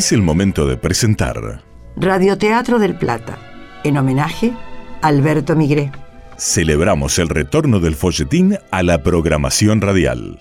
Es 0.00 0.12
el 0.12 0.22
momento 0.22 0.66
de 0.66 0.78
presentar 0.78 1.62
Radioteatro 1.94 2.78
del 2.78 2.96
Plata, 2.96 3.36
en 3.84 3.98
homenaje 3.98 4.50
a 5.02 5.08
Alberto 5.08 5.54
Migré. 5.56 5.92
Celebramos 6.38 7.18
el 7.18 7.28
retorno 7.28 7.80
del 7.80 7.96
folletín 7.96 8.56
a 8.70 8.82
la 8.82 9.02
programación 9.02 9.82
radial. 9.82 10.38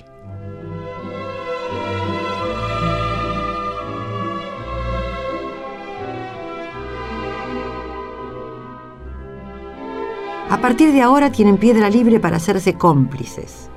A 10.49 10.61
partir 10.61 10.93
de 10.93 11.01
ahora 11.01 11.33
tienen 11.33 11.57
piedra 11.57 11.89
libre 11.89 12.21
para 12.21 12.37
hacerse 12.37 12.75
cómplices, 12.75 13.69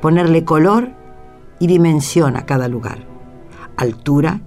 ponerle 0.00 0.44
color 0.44 0.92
y 1.58 1.66
dimensión 1.66 2.36
a 2.36 2.46
cada 2.46 2.68
lugar, 2.68 3.00
altura 3.76 4.45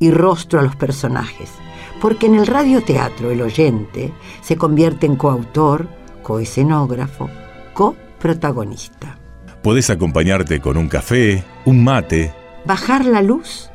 y 0.00 0.10
rostro 0.10 0.58
a 0.58 0.62
los 0.64 0.74
personajes, 0.74 1.52
porque 2.00 2.26
en 2.26 2.34
el 2.34 2.48
radioteatro 2.48 3.30
el 3.30 3.42
oyente 3.42 4.12
se 4.40 4.56
convierte 4.56 5.06
en 5.06 5.14
coautor, 5.14 5.86
coescenógrafo, 6.24 7.30
coprotagonista. 7.74 9.18
Puedes 9.62 9.90
acompañarte 9.90 10.58
con 10.60 10.76
un 10.76 10.88
café, 10.88 11.44
un 11.64 11.84
mate, 11.84 12.34
Bajar 12.64 13.06
la 13.06 13.22
luz 13.22 13.70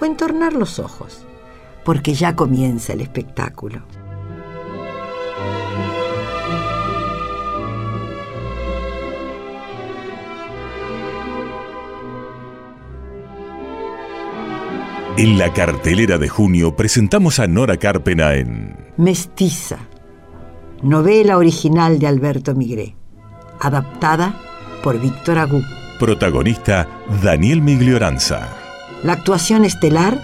o 0.00 0.04
entornar 0.04 0.52
los 0.52 0.78
ojos, 0.78 1.26
porque 1.84 2.14
ya 2.14 2.36
comienza 2.36 2.92
el 2.92 3.00
espectáculo. 3.00 3.82
En 15.18 15.36
la 15.38 15.52
cartelera 15.52 16.16
de 16.18 16.28
junio 16.28 16.76
presentamos 16.76 17.38
a 17.40 17.46
Nora 17.46 17.76
Carpena 17.76 18.34
en 18.34 18.76
Mestiza, 18.96 19.78
novela 20.82 21.36
original 21.36 21.98
de 21.98 22.06
Alberto 22.06 22.54
Migré, 22.54 22.94
adaptada 23.60 24.40
por 24.82 25.00
Víctor 25.00 25.38
Agú. 25.38 25.62
protagonista 25.98 26.88
Daniel 27.22 27.60
Miglioranza. 27.62 28.48
La 29.02 29.14
actuación 29.14 29.64
estelar 29.64 30.20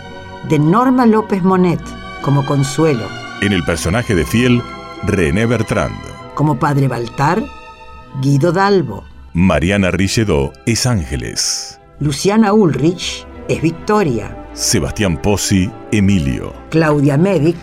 de 0.48 0.58
Norma 0.60 1.06
López 1.06 1.42
Monet 1.42 1.80
como 2.22 2.46
Consuelo, 2.46 3.04
En 3.42 3.52
el 3.52 3.64
personaje 3.64 4.14
de 4.14 4.24
Fiel, 4.24 4.62
René 5.02 5.46
Bertrand. 5.46 5.98
como 6.34 6.58
Padre 6.58 6.86
Baltar, 6.88 7.42
Guido 8.22 8.52
Dalbo, 8.52 9.02
Mariana 9.32 9.90
Richedó 9.90 10.52
es 10.66 10.86
Ángeles. 10.86 11.80
Luciana 11.98 12.52
Ulrich 12.52 13.26
es 13.48 13.60
Victoria, 13.60 14.43
Sebastián 14.54 15.20
Pozzi, 15.20 15.70
Emilio. 15.90 16.52
Claudia 16.70 17.16
Medic 17.16 17.56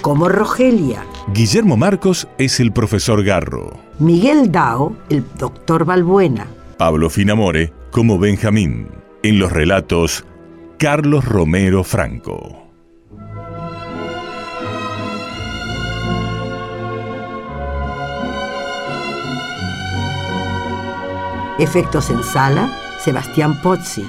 como 0.00 0.28
Rogelia, 0.28 1.04
Guillermo 1.32 1.76
Marcos 1.76 2.26
es 2.38 2.58
el 2.58 2.72
profesor 2.72 3.22
Garro. 3.22 3.78
Miguel 4.00 4.50
Dao, 4.50 4.96
el 5.10 5.24
doctor 5.38 5.84
Balbuena, 5.84 6.46
Pablo 6.76 7.08
Finamore 7.08 7.72
como 7.92 8.18
Benjamín. 8.18 8.88
En 9.22 9.38
los 9.38 9.52
relatos, 9.52 10.24
Carlos 10.78 11.24
Romero 11.24 11.84
Franco. 11.84 12.62
efectos 21.58 22.10
en 22.10 22.22
sala, 22.24 22.68
Sebastián 22.98 23.60
Pozzi, 23.62 24.04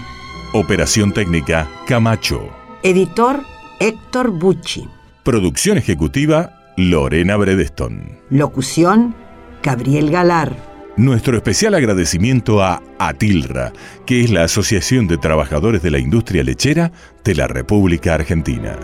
Operación 0.55 1.13
técnica, 1.13 1.67
Camacho. 1.87 2.47
editor 2.83 3.41
Héctor 3.79 4.29
Bucci, 4.29 4.87
Producción 5.23 5.79
ejecutiva, 5.79 6.73
Lorena 6.77 7.37
Bredeston. 7.37 8.19
locución 8.29 9.15
Gabriel 9.63 10.11
Galar, 10.11 10.55
Nuestro 10.95 11.37
especial 11.37 11.73
agradecimiento 11.73 12.61
a 12.61 12.83
ATILRA, 12.99 13.73
que 14.05 14.21
es 14.21 14.29
la 14.29 14.43
Asociación 14.43 15.07
de 15.07 15.17
Trabajadores 15.17 15.81
de 15.81 15.89
la 15.89 15.97
Industria 15.97 16.43
Lechera 16.43 16.91
de 17.23 17.33
la 17.33 17.47
República 17.47 18.13
Argentina. 18.13 18.77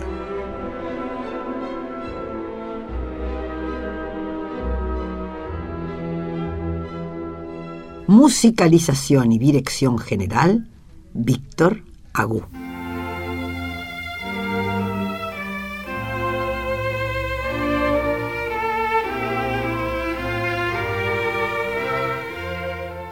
musicalización 8.08 9.30
y 9.30 9.38
dirección 9.38 9.96
general, 9.96 10.69
Víctor 11.12 11.82
Agú. 12.12 12.44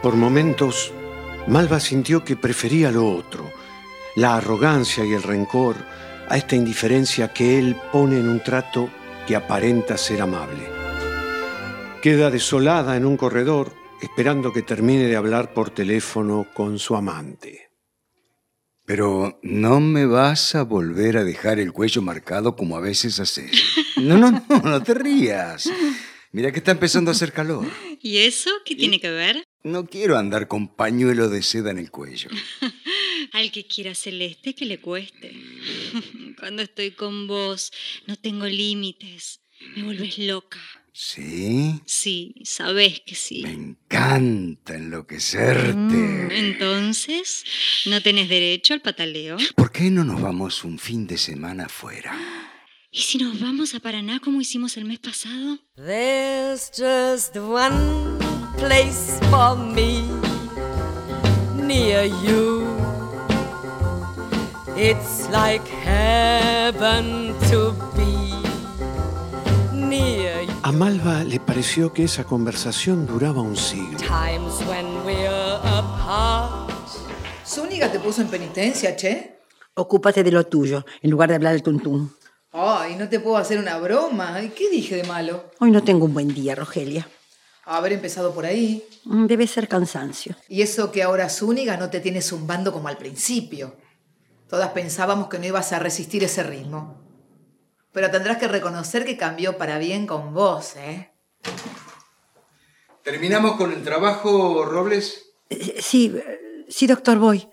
Por 0.03 0.15
momentos, 0.15 0.93
Malva 1.49 1.81
sintió 1.81 2.25
que 2.25 2.37
prefería 2.37 2.91
lo 2.93 3.11
otro, 3.11 3.51
la 4.15 4.37
arrogancia 4.37 5.05
y 5.05 5.13
el 5.13 5.23
rencor 5.23 5.77
a 6.29 6.37
esta 6.37 6.55
indiferencia 6.55 7.33
que 7.33 7.59
él 7.59 7.77
pone 7.93 8.19
en 8.19 8.29
un 8.29 8.41
trato 8.43 8.91
que 9.27 9.35
aparenta 9.35 9.99
ser 9.99 10.23
amable. 10.23 10.69
Queda 12.01 12.31
desolada 12.31 12.97
en 12.97 13.05
un 13.05 13.17
corredor 13.17 13.73
esperando 14.01 14.53
que 14.53 14.63
termine 14.63 15.05
de 15.05 15.17
hablar 15.17 15.53
por 15.53 15.71
teléfono 15.71 16.47
con 16.55 16.79
su 16.79 16.95
amante. 16.95 17.68
Pero 18.89 19.39
no 19.43 19.81
me 19.81 20.07
vas 20.07 20.55
a 20.55 20.63
volver 20.63 21.19
a 21.19 21.25
dejar 21.25 21.61
el 21.61 21.75
cuello 21.75 22.01
marcado 22.01 22.57
como 22.57 22.75
a 22.75 22.81
veces 22.81 23.21
haces. 23.21 23.51
No, 23.97 24.17
no, 24.17 24.31
no, 24.31 24.63
no 24.63 24.83
te 24.83 24.95
rías. 24.95 25.71
Mira 26.33 26.51
que 26.53 26.61
está 26.61 26.71
empezando 26.71 27.11
a 27.11 27.13
hacer 27.13 27.35
calor. 27.35 27.71
¿Y 28.01 28.17
eso 28.17 28.51
qué 28.65 28.75
tiene 28.75 28.99
que 28.99 29.11
ver? 29.11 29.45
No 29.63 29.85
quiero 29.85 30.17
andar 30.17 30.49
con 30.49 30.75
pañuelo 30.75 31.29
de 31.29 31.43
seda 31.43 31.71
en 31.71 31.77
el 31.77 31.91
cuello. 31.91 32.31
Al 33.35 33.53
que 33.53 33.67
quiera 33.67 33.95
celeste 33.95 34.55
que 34.55 34.65
le 34.65 34.81
cueste. 34.81 35.37
Cuando 36.39 36.63
estoy 36.63 36.93
con 36.93 37.27
vos 37.27 37.71
no 38.07 38.17
tengo 38.17 38.47
límites. 38.47 39.41
Me 39.77 39.83
vuelves 39.83 40.17
loca. 40.17 40.61
¿Sí? 41.01 41.81
Sí, 41.87 42.35
sabés 42.43 42.99
que 43.07 43.15
sí. 43.15 43.43
Me 43.45 43.53
encanta 43.53 44.75
enloquecerte. 44.75 45.73
Mm, 45.77 46.31
Entonces, 46.33 47.45
¿no 47.87 48.03
tenés 48.03 48.29
derecho 48.29 48.75
al 48.75 48.81
pataleo? 48.81 49.37
¿Por 49.55 49.71
qué 49.71 49.93
no 49.93 50.03
nos 50.03 50.21
vamos 50.21 50.65
un 50.65 50.77
fin 50.77 51.07
de 51.07 51.17
semana 51.17 51.67
afuera? 51.67 52.13
¿Y 52.91 53.03
si 53.03 53.19
nos 53.19 53.39
vamos 53.39 53.77
a 53.77 53.81
Paraná 53.81 54.19
como 54.19 54.41
hicimos 54.41 54.77
el 54.77 54.87
mes 54.87 54.99
pasado? 54.99 55.61
There's 55.77 56.69
just 56.77 57.37
one 57.37 58.19
place 58.57 59.21
for 59.31 59.57
me 59.57 60.03
near 61.65 62.07
you. 62.27 62.67
It's 64.77 65.29
like 65.31 65.65
heaven 65.85 67.37
to 67.51 67.73
be 67.95 68.33
near 69.73 70.43
you. 70.43 70.48
A 70.69 70.73
Malva 70.73 71.25
le 71.25 71.41
pareció 71.41 71.95
que 71.95 72.05
esa 72.05 72.25
conversación 72.25 73.07
duraba 73.07 73.41
un 73.41 73.57
siglo. 73.57 73.97
Times 73.97 74.61
when 74.69 74.85
we're 75.03 75.57
apart. 75.65 76.69
Zúñiga 77.47 77.91
te 77.91 77.99
puso 77.99 78.21
en 78.21 78.29
penitencia, 78.29 78.95
che. 78.95 79.41
Ocúpate 79.77 80.23
de 80.23 80.31
lo 80.31 80.45
tuyo, 80.45 80.85
en 81.01 81.11
lugar 81.11 81.31
de 81.31 81.37
hablar 81.37 81.55
del 81.55 81.63
tuntún. 81.63 82.15
Ay, 82.53 82.97
no 82.97 83.09
te 83.09 83.19
puedo 83.19 83.39
hacer 83.39 83.59
una 83.59 83.79
broma. 83.79 84.35
Ay, 84.35 84.53
¿Qué 84.55 84.69
dije 84.69 84.97
de 84.97 85.05
malo? 85.05 85.51
Hoy 85.59 85.71
no 85.71 85.83
tengo 85.83 86.05
un 86.05 86.13
buen 86.13 86.35
día, 86.35 86.55
Rogelia. 86.55 87.09
Haber 87.65 87.95
empezado 87.95 88.35
por 88.35 88.45
ahí. 88.45 88.85
Mm, 89.05 89.25
Debe 89.25 89.47
ser 89.47 89.69
cansancio. 89.69 90.37
Y 90.51 90.61
eso 90.61 90.93
que 90.93 91.03
ahora 91.03 91.31
Zúñiga 91.31 91.79
no 91.79 91.89
te 91.89 92.01
tiene 92.01 92.21
zumbando 92.21 92.75
como 92.75 92.89
al 92.89 92.99
principio. 92.99 93.75
Todas 94.51 94.69
pensábamos 94.73 95.29
que 95.29 95.39
no 95.39 95.47
ibas 95.47 95.73
a 95.73 95.79
resistir 95.79 96.23
ese 96.25 96.43
ritmo. 96.43 97.08
Pero 97.93 98.11
tendrás 98.11 98.39
que 98.39 98.49
reconocer 98.49 99.05
que 99.05 99.17
cambió 99.17 99.57
para 99.59 99.79
bien 99.79 100.07
con 100.07 100.35
vos, 100.35 100.77
¿eh? 100.77 101.11
¿Terminamos 103.03 103.57
con 103.57 103.73
el 103.73 103.83
trabajo, 103.83 104.65
Robles? 104.65 105.31
Eh, 105.51 105.81
Sí, 105.81 106.15
eh, 106.15 106.67
sí, 106.69 106.87
doctor, 106.87 107.19
voy. 107.19 107.49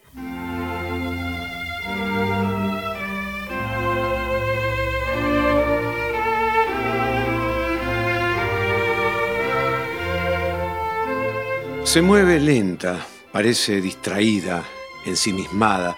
Se 11.84 12.02
mueve 12.02 12.40
lenta, 12.40 13.06
parece 13.32 13.80
distraída, 13.80 14.66
ensimismada. 15.06 15.96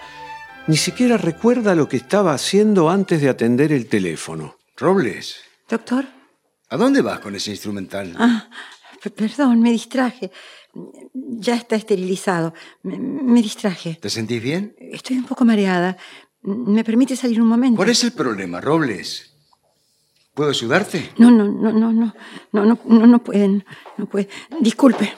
Ni 0.68 0.76
siquiera 0.76 1.16
recuerda 1.16 1.74
lo 1.74 1.88
que 1.88 1.96
estaba 1.96 2.34
haciendo 2.34 2.90
antes 2.90 3.22
de 3.22 3.30
atender 3.30 3.72
el 3.72 3.86
teléfono. 3.88 4.56
Robles, 4.76 5.36
Doctor. 5.66 6.04
¿a 6.68 6.76
dónde 6.76 7.00
vas 7.00 7.20
con 7.20 7.34
ese 7.34 7.52
instrumental? 7.52 8.14
Ah, 8.18 8.50
perdón, 9.16 9.62
me 9.62 9.70
distraje. 9.70 10.30
Ya 11.14 11.54
está 11.56 11.74
esterilizado. 11.74 12.52
Me, 12.82 12.98
me 12.98 13.40
distraje. 13.40 13.98
¿Te 13.98 14.10
sentís 14.10 14.42
bien? 14.42 14.76
Estoy 14.78 15.16
un 15.16 15.24
poco 15.24 15.46
mareada. 15.46 15.96
¿Me 16.42 16.84
permite 16.84 17.16
salir 17.16 17.40
un 17.40 17.48
momento? 17.48 17.76
¿Cuál 17.76 17.88
es 17.88 18.04
el 18.04 18.12
problema, 18.12 18.60
Robles? 18.60 19.32
¿Puedo 20.34 20.50
ayudarte? 20.50 21.12
No, 21.16 21.30
no, 21.30 21.44
no, 21.48 21.72
no, 21.72 21.92
no, 21.92 22.14
no, 22.52 22.64
no, 22.66 22.78
no, 22.84 23.06
no 23.06 23.24
pueden, 23.24 23.64
no 23.96 24.04
puede. 24.06 24.28
Disculpe. 24.60 25.14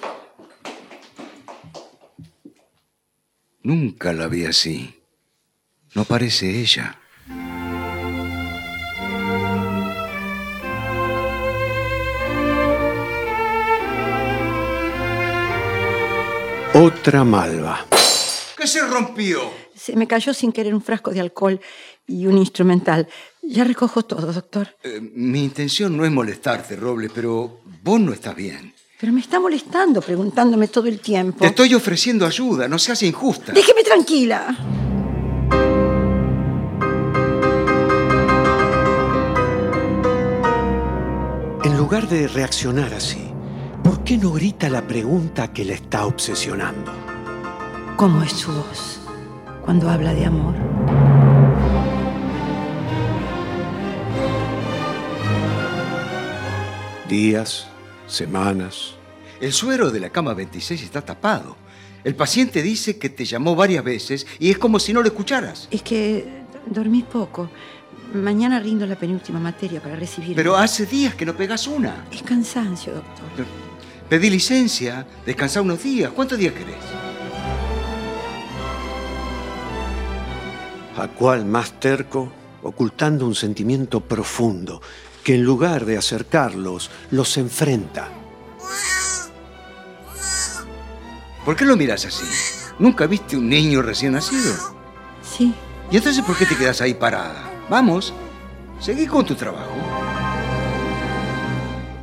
Nunca 3.64 4.12
la 4.12 4.29
vi 4.29 4.47
así. 4.47 5.00
No 5.94 6.04
parece 6.04 6.60
ella. 6.60 6.96
Otra 16.72 17.25
malva. 17.25 17.87
¿Qué 18.56 18.66
se 18.66 18.87
rompió? 18.87 19.50
Se 19.75 19.96
me 19.96 20.06
cayó 20.06 20.32
sin 20.32 20.52
querer 20.52 20.75
un 20.75 20.81
frasco 20.81 21.10
de 21.10 21.20
alcohol 21.20 21.60
y 22.06 22.26
un 22.26 22.38
instrumental. 22.38 23.08
Ya 23.42 23.64
recojo 23.64 24.02
todo, 24.04 24.32
doctor. 24.32 24.69
Eh, 24.84 25.00
mi 25.00 25.42
intención 25.42 25.96
no 25.96 26.04
es 26.04 26.12
molestarte, 26.12 26.76
Robles, 26.76 27.10
pero 27.12 27.60
vos 27.82 28.00
no 28.00 28.12
estás 28.12 28.37
bien. 28.37 28.72
Pero 29.00 29.12
me 29.12 29.20
está 29.20 29.40
molestando 29.40 30.00
preguntándome 30.00 30.69
todo 30.69 30.87
el 30.87 31.00
tiempo. 31.00 31.40
Te 31.40 31.46
estoy 31.46 31.75
ofreciendo 31.75 32.25
ayuda, 32.26 32.69
no 32.69 32.78
seas 32.78 33.02
injusta. 33.02 33.52
Déjeme 33.52 33.82
tranquila. 33.82 34.56
Lugar 41.90 42.08
de 42.08 42.28
reaccionar 42.28 42.94
así, 42.94 43.32
¿por 43.82 44.04
qué 44.04 44.16
no 44.16 44.31
grita 44.31 44.69
la 44.69 44.87
pregunta 44.87 45.52
que 45.52 45.64
le 45.64 45.75
está 45.75 46.06
obsesionando? 46.06 46.92
¿Cómo 47.96 48.22
es 48.22 48.31
su 48.31 48.52
voz 48.52 49.00
cuando 49.64 49.90
habla 49.90 50.14
de 50.14 50.25
amor? 50.25 50.54
Días, 57.08 57.66
semanas. 58.06 58.94
El 59.40 59.52
suero 59.52 59.90
de 59.90 59.98
la 59.98 60.10
cama 60.10 60.32
26 60.32 60.84
está 60.84 61.02
tapado. 61.02 61.56
El 62.04 62.14
paciente 62.14 62.62
dice 62.62 63.00
que 63.00 63.10
te 63.10 63.25
llamó 63.25 63.56
varias 63.56 63.82
veces 63.82 64.28
y 64.38 64.52
es 64.52 64.58
como 64.58 64.78
si 64.78 64.92
no 64.92 65.00
lo 65.02 65.08
escucharas. 65.08 65.66
Es 65.72 65.82
que 65.82 66.44
dormí 66.66 67.02
poco. 67.02 67.50
Mañana 68.15 68.59
rindo 68.59 68.87
la 68.87 68.97
penúltima 68.97 69.39
materia 69.39 69.81
para 69.81 69.95
recibir. 69.95 70.35
Pero 70.35 70.57
hace 70.57 70.85
días 70.87 71.15
que 71.15 71.25
no 71.25 71.37
pegas 71.37 71.67
una. 71.67 72.07
Es 72.11 72.23
cansancio, 72.23 72.95
doctor. 72.95 73.47
Pedí 74.09 74.29
licencia, 74.31 75.07
descansá 75.25 75.62
unos 75.62 75.83
días. 75.83 76.11
¿Cuántos 76.11 76.37
días 76.37 76.53
querés? 76.53 76.75
¿A 80.97 81.09
cuál 81.09 81.45
más 81.45 81.79
terco? 81.79 82.33
Ocultando 82.62 83.27
un 83.27 83.35
sentimiento 83.35 84.01
profundo 84.01 84.83
que 85.23 85.37
en 85.37 85.45
lugar 85.45 85.85
de 85.85 85.97
acercarlos, 85.97 86.91
los 87.11 87.37
enfrenta. 87.37 88.09
¿Por 91.45 91.57
qué 91.57 91.65
lo 91.65 91.77
miras 91.77 92.05
así? 92.05 92.25
¿Nunca 92.79 93.07
viste 93.07 93.37
un 93.37 93.49
niño 93.49 93.83
recién 93.83 94.12
nacido? 94.12 94.53
Sí. 95.23 95.55
¿Y 95.91 95.97
entonces 95.97 96.25
por 96.25 96.37
qué 96.37 96.47
te 96.47 96.57
quedas 96.57 96.81
ahí 96.81 96.95
parada? 96.95 97.50
Vamos, 97.70 98.12
seguí 98.81 99.06
con 99.06 99.25
tu 99.25 99.37
trabajo. 99.37 99.70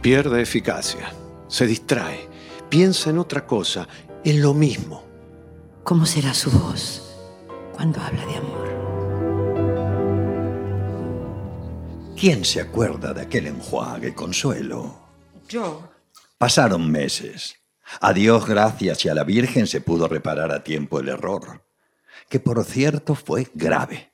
Pierde 0.01 0.41
eficacia, 0.41 1.11
se 1.49 1.67
distrae, 1.67 2.29
piensa 2.69 3.09
en 3.09 3.17
otra 3.17 3.45
cosa, 3.45 3.85
en 4.23 4.41
lo 4.41 4.53
mismo. 4.53 5.03
¿Cómo 5.83 6.05
será 6.05 6.33
su 6.33 6.49
voz 6.51 7.13
cuando 7.73 7.99
habla 7.99 8.25
de 8.25 8.37
amor? 8.37 8.67
¿Quién 12.17 12.45
se 12.45 12.61
acuerda 12.61 13.13
de 13.13 13.23
aquel 13.23 13.47
enjuague, 13.47 14.15
Consuelo? 14.15 15.01
Yo. 15.49 15.91
Pasaron 16.37 16.89
meses. 16.89 17.57
A 17.99 18.13
Dios 18.13 18.47
gracias 18.47 19.03
y 19.03 19.09
a 19.09 19.13
la 19.13 19.25
Virgen 19.25 19.67
se 19.67 19.81
pudo 19.81 20.07
reparar 20.07 20.53
a 20.53 20.63
tiempo 20.63 21.01
el 21.01 21.09
error, 21.09 21.65
que 22.29 22.39
por 22.39 22.63
cierto 22.63 23.15
fue 23.15 23.49
grave. 23.53 24.13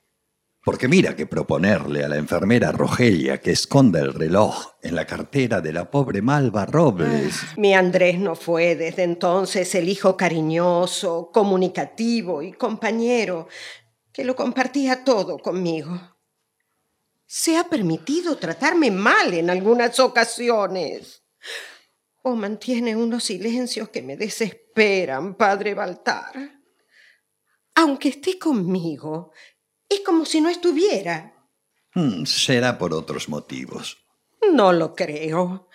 Porque 0.64 0.88
mira 0.88 1.14
que 1.14 1.26
proponerle 1.26 2.04
a 2.04 2.08
la 2.08 2.16
enfermera 2.16 2.72
Rogelia 2.72 3.38
que 3.38 3.50
esconda 3.50 4.00
el 4.00 4.14
reloj 4.14 4.76
en 4.80 4.94
la 4.94 5.06
cartera 5.06 5.60
de 5.60 5.74
la 5.74 5.90
pobre 5.90 6.22
Malva 6.22 6.64
Robles. 6.64 7.34
Mi 7.58 7.74
Andrés 7.74 8.18
no 8.18 8.34
fue 8.34 8.74
desde 8.74 9.02
entonces 9.02 9.74
el 9.74 9.90
hijo 9.90 10.16
cariñoso, 10.16 11.30
comunicativo 11.30 12.40
y 12.40 12.54
compañero 12.54 13.46
que 14.10 14.24
lo 14.24 14.34
compartía 14.34 15.04
todo 15.04 15.38
conmigo. 15.38 16.00
Se 17.26 17.58
ha 17.58 17.64
permitido 17.64 18.38
tratarme 18.38 18.90
mal 18.90 19.34
en 19.34 19.50
algunas 19.50 20.00
ocasiones. 20.00 21.24
O 22.22 22.36
mantiene 22.36 22.96
unos 22.96 23.24
silencios 23.24 23.90
que 23.90 24.00
me 24.00 24.16
desesperan, 24.16 25.34
padre 25.34 25.74
Baltar. 25.74 26.32
Aunque 27.74 28.08
esté 28.08 28.38
conmigo, 28.38 29.32
es 29.94 30.00
como 30.00 30.24
si 30.24 30.40
no 30.40 30.48
estuviera. 30.48 31.34
Hmm, 31.94 32.24
será 32.24 32.76
por 32.78 32.92
otros 32.92 33.28
motivos. 33.28 33.98
No 34.52 34.72
lo 34.72 34.94
creo. 34.94 35.68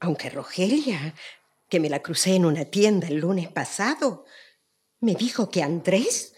Aunque 0.00 0.30
Rogelia, 0.30 1.14
que 1.68 1.80
me 1.80 1.90
la 1.90 2.00
crucé 2.00 2.34
en 2.34 2.44
una 2.44 2.64
tienda 2.66 3.08
el 3.08 3.16
lunes 3.16 3.48
pasado, 3.48 4.24
me 5.00 5.14
dijo 5.14 5.50
que 5.50 5.62
Andrés 5.62 6.34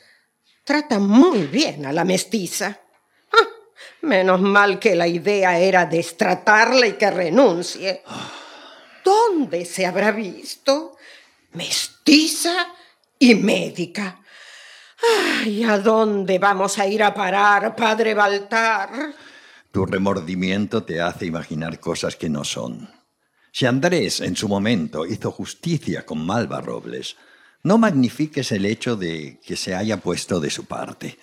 trata 0.65 0.99
muy 0.99 1.47
bien 1.47 1.87
a 1.87 1.93
la 1.93 2.05
mestiza. 2.05 2.81
Ah, 3.33 3.49
menos 4.03 4.41
mal 4.41 4.79
que 4.79 4.95
la 4.95 5.07
idea 5.07 5.59
era 5.59 5.87
destratarla 5.87 6.87
y 6.87 6.93
que 6.95 7.11
renuncie. 7.11 8.03
¿Dónde 9.05 9.65
se 9.65 9.87
habrá 9.87 10.13
visto? 10.13 10.97
Mestiza 11.53 12.75
y 13.19 13.35
médica. 13.35 14.21
Ay, 15.01 15.65
¿a 15.65 15.79
dónde 15.79 16.39
vamos 16.39 16.79
a 16.79 16.87
ir 16.87 17.03
a 17.03 17.15
parar, 17.15 17.77
padre 17.77 18.15
Baltar? 18.15 18.91
Tu 19.71 19.87
remordimiento 19.87 20.83
te 20.83 21.01
hace 21.01 21.27
imaginar 21.27 21.79
cosas 21.79 22.17
que 22.17 22.29
no 22.29 22.45
son. 22.45 22.91
Si 23.53 23.67
Andrés 23.67 24.21
en 24.21 24.37
su 24.37 24.49
momento 24.49 25.07
hizo 25.07 25.31
justicia 25.31 26.05
con 26.05 26.25
Malva 26.25 26.61
Robles, 26.61 27.17
no 27.63 27.79
magnifiques 27.79 28.53
el 28.53 28.67
hecho 28.67 28.97
de 28.97 29.41
que 29.45 29.57
se 29.57 29.75
haya 29.75 29.99
puesto 29.99 30.41
de 30.41 30.51
su 30.51 30.65
parte. 30.65 31.19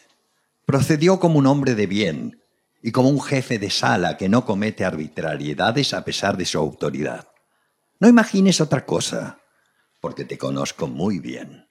Procedió 0.66 1.20
como 1.20 1.40
un 1.40 1.48
hombre 1.48 1.76
de 1.76 1.88
bien 1.88 2.42
y 2.82 2.92
como 2.92 3.10
un 3.10 3.22
jefe 3.22 3.60
de 3.60 3.70
sala 3.70 4.18
que 4.18 4.30
no 4.30 4.46
comete 4.46 4.86
arbitrariedades 4.86 5.94
a 5.94 6.06
pesar 6.06 6.38
de 6.38 6.46
su 6.46 6.58
autoridad. 6.58 7.28
No 8.00 8.08
imagines 8.08 8.62
otra 8.62 8.86
cosa, 8.86 9.40
porque 10.02 10.26
te 10.26 10.38
conozco 10.38 10.88
muy 10.88 11.20
bien. 11.20 11.65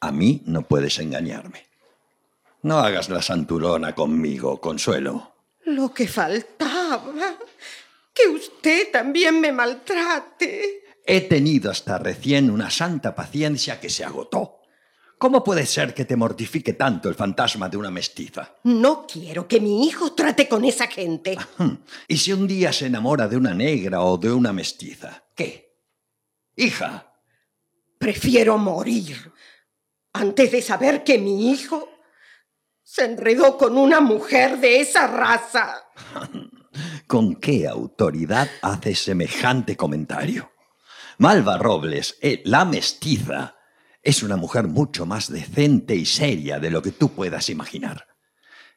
A 0.00 0.12
mí 0.12 0.42
no 0.46 0.62
puedes 0.62 0.98
engañarme. 0.98 1.66
No 2.62 2.78
hagas 2.78 3.08
la 3.08 3.22
santurona 3.22 3.94
conmigo, 3.94 4.60
Consuelo. 4.60 5.34
Lo 5.64 5.92
que 5.92 6.08
faltaba. 6.08 7.38
Que 8.12 8.28
usted 8.28 8.90
también 8.90 9.40
me 9.40 9.52
maltrate. 9.52 10.82
He 11.04 11.22
tenido 11.22 11.70
hasta 11.70 11.98
recién 11.98 12.50
una 12.50 12.70
santa 12.70 13.14
paciencia 13.14 13.80
que 13.80 13.90
se 13.90 14.04
agotó. 14.04 14.58
¿Cómo 15.18 15.42
puede 15.42 15.66
ser 15.66 15.94
que 15.94 16.04
te 16.04 16.16
mortifique 16.16 16.74
tanto 16.74 17.08
el 17.08 17.16
fantasma 17.16 17.68
de 17.68 17.76
una 17.76 17.90
mestiza? 17.90 18.54
No 18.64 19.04
quiero 19.06 19.48
que 19.48 19.60
mi 19.60 19.86
hijo 19.86 20.12
trate 20.12 20.48
con 20.48 20.64
esa 20.64 20.86
gente. 20.86 21.36
¿Y 22.06 22.18
si 22.18 22.32
un 22.32 22.46
día 22.46 22.72
se 22.72 22.86
enamora 22.86 23.26
de 23.26 23.36
una 23.36 23.52
negra 23.52 24.02
o 24.02 24.16
de 24.16 24.30
una 24.30 24.52
mestiza? 24.52 25.24
¿Qué? 25.34 25.76
Hija. 26.54 27.12
Prefiero 27.98 28.58
morir 28.58 29.32
antes 30.12 30.52
de 30.52 30.62
saber 30.62 31.04
que 31.04 31.18
mi 31.18 31.50
hijo 31.50 31.88
se 32.82 33.04
enredó 33.04 33.58
con 33.58 33.76
una 33.76 34.00
mujer 34.00 34.58
de 34.58 34.80
esa 34.80 35.06
raza. 35.06 35.74
¿Con 37.06 37.36
qué 37.36 37.66
autoridad 37.66 38.48
haces 38.62 39.00
semejante 39.00 39.76
comentario? 39.76 40.52
Malva 41.18 41.58
Robles, 41.58 42.16
eh, 42.22 42.42
la 42.44 42.64
mestiza, 42.64 43.56
es 44.02 44.22
una 44.22 44.36
mujer 44.36 44.68
mucho 44.68 45.04
más 45.04 45.30
decente 45.30 45.94
y 45.94 46.06
seria 46.06 46.58
de 46.60 46.70
lo 46.70 46.80
que 46.80 46.92
tú 46.92 47.10
puedas 47.10 47.50
imaginar. 47.50 48.06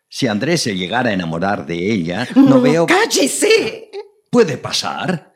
Si 0.09 0.27
Andrés 0.27 0.63
se 0.63 0.75
llegara 0.75 1.11
a 1.11 1.13
enamorar 1.13 1.65
de 1.65 1.91
ella, 1.91 2.27
no, 2.35 2.59
veo... 2.59 2.85
¡Cállese! 2.87 3.89
Puede 4.29 4.57
pasar. 4.57 5.30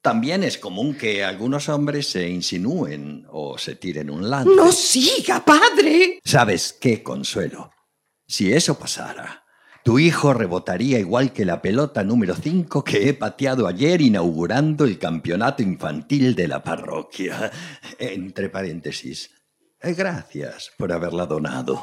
También 0.00 0.44
es 0.44 0.58
común 0.58 0.94
que 0.94 1.24
algunos 1.24 1.68
hombres 1.68 2.06
se 2.06 2.28
insinúen 2.28 3.26
o 3.30 3.58
se 3.58 3.74
tiren 3.74 4.10
un 4.10 4.30
lance. 4.30 4.50
¡No 4.54 4.70
siga, 4.70 5.44
padre! 5.44 6.20
¿Sabes 6.24 6.76
qué, 6.80 7.02
Consuelo? 7.02 7.72
Si 8.26 8.52
eso 8.52 8.78
pasara, 8.78 9.44
tu 9.82 9.98
hijo 9.98 10.34
rebotaría 10.34 10.98
igual 10.98 11.32
que 11.32 11.44
la 11.44 11.60
pelota 11.62 12.04
número 12.04 12.36
5 12.36 12.84
que 12.84 13.08
he 13.08 13.14
pateado 13.14 13.66
ayer 13.66 14.00
inaugurando 14.00 14.84
el 14.84 14.98
campeonato 14.98 15.62
infantil 15.62 16.34
de 16.34 16.46
la 16.46 16.62
parroquia. 16.62 17.50
Entre 17.98 18.50
paréntesis, 18.50 19.30
eh, 19.80 19.94
gracias 19.94 20.70
por 20.76 20.92
haberla 20.92 21.26
donado. 21.26 21.82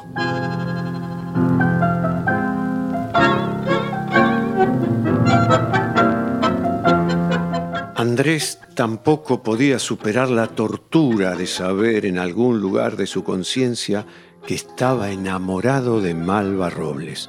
Andrés 8.06 8.60
tampoco 8.76 9.42
podía 9.42 9.80
superar 9.80 10.30
la 10.30 10.46
tortura 10.46 11.34
de 11.34 11.48
saber 11.48 12.06
en 12.06 12.18
algún 12.18 12.60
lugar 12.60 12.96
de 12.96 13.04
su 13.04 13.24
conciencia 13.24 14.06
que 14.46 14.54
estaba 14.54 15.10
enamorado 15.10 16.00
de 16.00 16.14
Malva 16.14 16.70
Robles. 16.70 17.28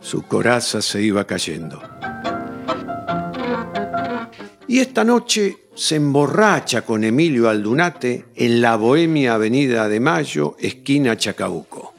Su 0.00 0.22
coraza 0.22 0.80
se 0.80 1.02
iba 1.02 1.26
cayendo. 1.26 1.82
Y 4.66 4.78
esta 4.78 5.04
noche 5.04 5.68
se 5.74 5.96
emborracha 5.96 6.80
con 6.80 7.04
Emilio 7.04 7.50
Aldunate 7.50 8.24
en 8.36 8.62
la 8.62 8.76
bohemia 8.76 9.34
Avenida 9.34 9.86
de 9.86 10.00
Mayo, 10.00 10.56
esquina 10.58 11.18
Chacabuco. 11.18 11.95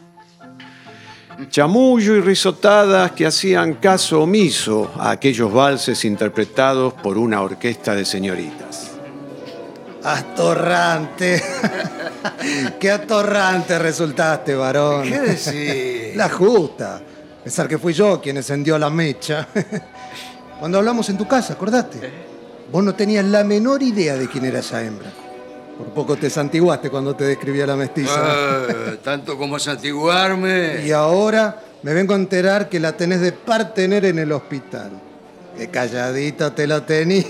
Chamullo 1.49 2.15
y 2.15 2.21
risotadas 2.21 3.11
que 3.11 3.27
hacían 3.27 3.75
caso 3.75 4.23
omiso 4.23 4.91
a 4.97 5.11
aquellos 5.11 5.53
valses 5.53 6.03
interpretados 6.03 6.93
por 6.93 7.17
una 7.17 7.41
orquesta 7.41 7.93
de 7.93 8.05
señoritas. 8.05 8.91
Atorrante. 10.03 11.43
Qué 12.79 12.91
atorrante 12.91 13.77
resultaste, 13.77 14.55
varón. 14.55 15.03
¿Qué 15.03 15.19
decís? 15.19 16.15
La 16.15 16.29
justa. 16.29 17.01
Pensar 17.43 17.67
que 17.67 17.77
fui 17.77 17.93
yo 17.93 18.19
quien 18.19 18.37
encendió 18.37 18.79
la 18.79 18.89
mecha. 18.89 19.47
Cuando 20.59 20.79
hablamos 20.79 21.07
en 21.09 21.17
tu 21.17 21.27
casa, 21.27 21.53
¿acordaste? 21.53 21.99
Vos 22.71 22.83
no 22.83 22.95
tenías 22.95 23.25
la 23.25 23.43
menor 23.43 23.83
idea 23.83 24.15
de 24.15 24.27
quién 24.27 24.45
era 24.45 24.59
esa 24.59 24.83
hembra. 24.83 25.11
Por 25.77 25.87
poco 25.87 26.15
te 26.15 26.29
santiguaste 26.29 26.89
cuando 26.89 27.15
te 27.15 27.25
describía 27.25 27.67
la 27.67 27.75
mestiza. 27.75 28.15
Ah, 28.15 28.65
tanto 29.03 29.37
como 29.37 29.59
santiguarme. 29.59 30.83
Y 30.85 30.91
ahora 30.91 31.61
me 31.83 31.93
vengo 31.93 32.13
a 32.13 32.17
enterar 32.17 32.67
que 32.67 32.79
la 32.79 32.97
tenés 32.97 33.21
de 33.21 33.31
partener 33.31 34.05
en 34.05 34.19
el 34.19 34.31
hospital. 34.31 34.91
Qué 35.55 35.69
calladita 35.69 36.53
te 36.53 36.65
la 36.65 36.85
tenía. 36.85 37.23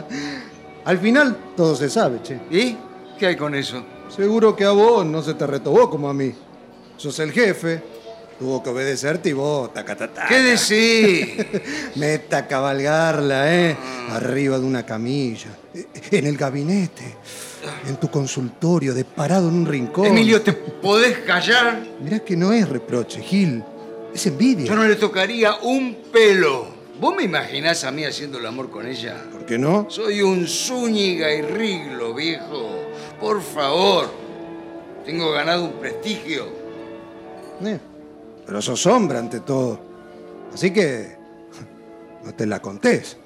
Al 0.84 0.98
final 0.98 1.36
todo 1.56 1.74
se 1.76 1.88
sabe, 1.88 2.20
che. 2.22 2.40
¿Y 2.50 2.76
qué 3.18 3.26
hay 3.26 3.36
con 3.36 3.54
eso? 3.54 3.82
Seguro 4.14 4.54
que 4.54 4.64
a 4.64 4.70
vos 4.70 5.04
no 5.06 5.22
se 5.22 5.34
te 5.34 5.46
retobó 5.46 5.88
como 5.88 6.08
a 6.08 6.14
mí. 6.14 6.32
Sos 6.96 7.18
el 7.20 7.32
jefe, 7.32 7.82
tuvo 8.44 8.62
que 8.62 8.68
obedecerte 8.68 9.30
y 9.30 9.32
vos, 9.32 9.72
taca, 9.72 9.96
taca, 9.96 10.12
taca. 10.12 10.28
¿Qué 10.28 10.42
decís? 10.42 11.46
Meta 11.94 12.38
a 12.38 12.46
cabalgarla, 12.46 13.54
¿eh? 13.54 13.74
Arriba 14.10 14.58
de 14.58 14.66
una 14.66 14.84
camilla, 14.84 15.48
en 16.10 16.26
el 16.26 16.36
gabinete, 16.36 17.16
en 17.88 17.96
tu 17.96 18.10
consultorio, 18.10 18.92
de 18.92 19.06
parado 19.06 19.48
en 19.48 19.54
un 19.54 19.66
rincón. 19.66 20.08
Emilio, 20.08 20.42
¿te 20.42 20.52
podés 20.52 21.20
callar? 21.20 21.82
Mirá 22.02 22.18
que 22.18 22.36
no 22.36 22.52
es 22.52 22.68
reproche, 22.68 23.22
Gil. 23.22 23.64
Es 24.14 24.26
envidia. 24.26 24.66
Yo 24.66 24.76
no 24.76 24.84
le 24.84 24.96
tocaría 24.96 25.54
un 25.62 25.96
pelo. 26.12 26.66
¿Vos 27.00 27.16
me 27.16 27.22
imaginás 27.22 27.82
a 27.84 27.90
mí 27.92 28.04
haciendo 28.04 28.38
el 28.38 28.44
amor 28.44 28.68
con 28.68 28.86
ella? 28.86 29.24
¿Por 29.32 29.46
qué 29.46 29.56
no? 29.56 29.86
Soy 29.88 30.20
un 30.20 30.46
Zúñiga 30.46 31.32
y 31.32 31.40
Riglo, 31.40 32.12
viejo. 32.12 32.90
Por 33.18 33.40
favor. 33.40 34.10
Tengo 35.06 35.32
ganado 35.32 35.64
un 35.64 35.72
prestigio. 35.80 36.44
Eh, 37.64 37.78
pero 38.46 38.60
sos 38.62 38.86
hombre 38.86 39.18
ante 39.18 39.40
todo. 39.40 39.80
Así 40.52 40.72
que 40.72 41.16
no 42.24 42.34
te 42.34 42.46
la 42.46 42.60
contés. 42.60 43.16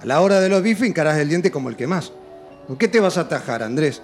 A 0.00 0.06
la 0.06 0.20
hora 0.20 0.40
de 0.40 0.48
los 0.48 0.62
bifes 0.62 0.88
encarás 0.88 1.18
el 1.18 1.28
diente 1.28 1.50
como 1.50 1.68
el 1.68 1.76
que 1.76 1.86
más. 1.86 2.12
¿Con 2.66 2.76
qué 2.76 2.88
te 2.88 3.00
vas 3.00 3.18
a 3.18 3.22
atajar, 3.22 3.62
Andrés? 3.62 4.02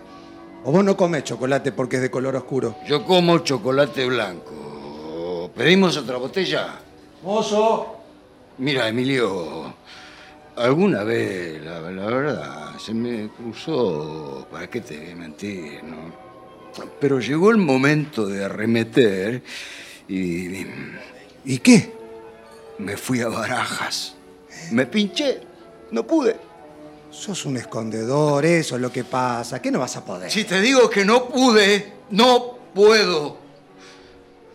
¿O 0.65 0.73
vos 0.73 0.85
no 0.85 0.97
comes 0.97 1.25
chocolate 1.25 1.73
porque 1.73 1.97
es 1.97 2.03
de 2.03 2.11
color 2.11 2.37
oscuro? 2.37 2.77
Yo 2.87 3.05
como 3.05 3.39
chocolate 3.39 4.07
blanco. 4.07 5.51
¿Pedimos 5.57 5.97
otra 5.97 6.17
botella? 6.17 6.81
¡Mozo! 7.23 7.97
Mira, 8.59 8.89
Emilio, 8.89 9.75
alguna 10.57 11.03
vez, 11.03 11.63
la, 11.65 11.81
la 11.81 12.07
verdad, 12.07 12.79
se 12.79 12.93
me 12.93 13.29
cruzó, 13.31 14.47
¿para 14.51 14.69
qué 14.69 14.83
te 14.83 14.99
voy 14.99 15.11
a 15.11 15.17
mentir, 15.17 15.83
no? 15.83 16.13
Pero 17.01 17.21
llegó 17.21 17.51
el 17.51 17.57
momento 17.57 18.27
de 18.27 18.45
arremeter 18.45 19.43
y... 20.15 20.67
¿Y 21.45 21.59
qué? 21.59 21.93
Me 22.79 22.97
fui 22.97 23.21
a 23.21 23.29
barajas. 23.29 24.15
Me 24.71 24.87
pinché, 24.87 25.41
no 25.91 26.07
pude. 26.07 26.37
Sos 27.11 27.45
un 27.45 27.57
escondedor, 27.57 28.45
eso 28.45 28.77
es 28.77 28.81
lo 28.81 28.93
que 28.93 29.05
pasa. 29.05 29.61
¿Qué 29.61 29.71
no 29.71 29.81
vas 29.81 29.97
a 29.97 30.05
poder? 30.05 30.31
Si 30.31 30.45
te 30.45 30.61
digo 30.61 30.89
que 30.89 31.05
no 31.05 31.29
pude, 31.29 31.93
no 32.11 32.59
puedo. 32.75 33.39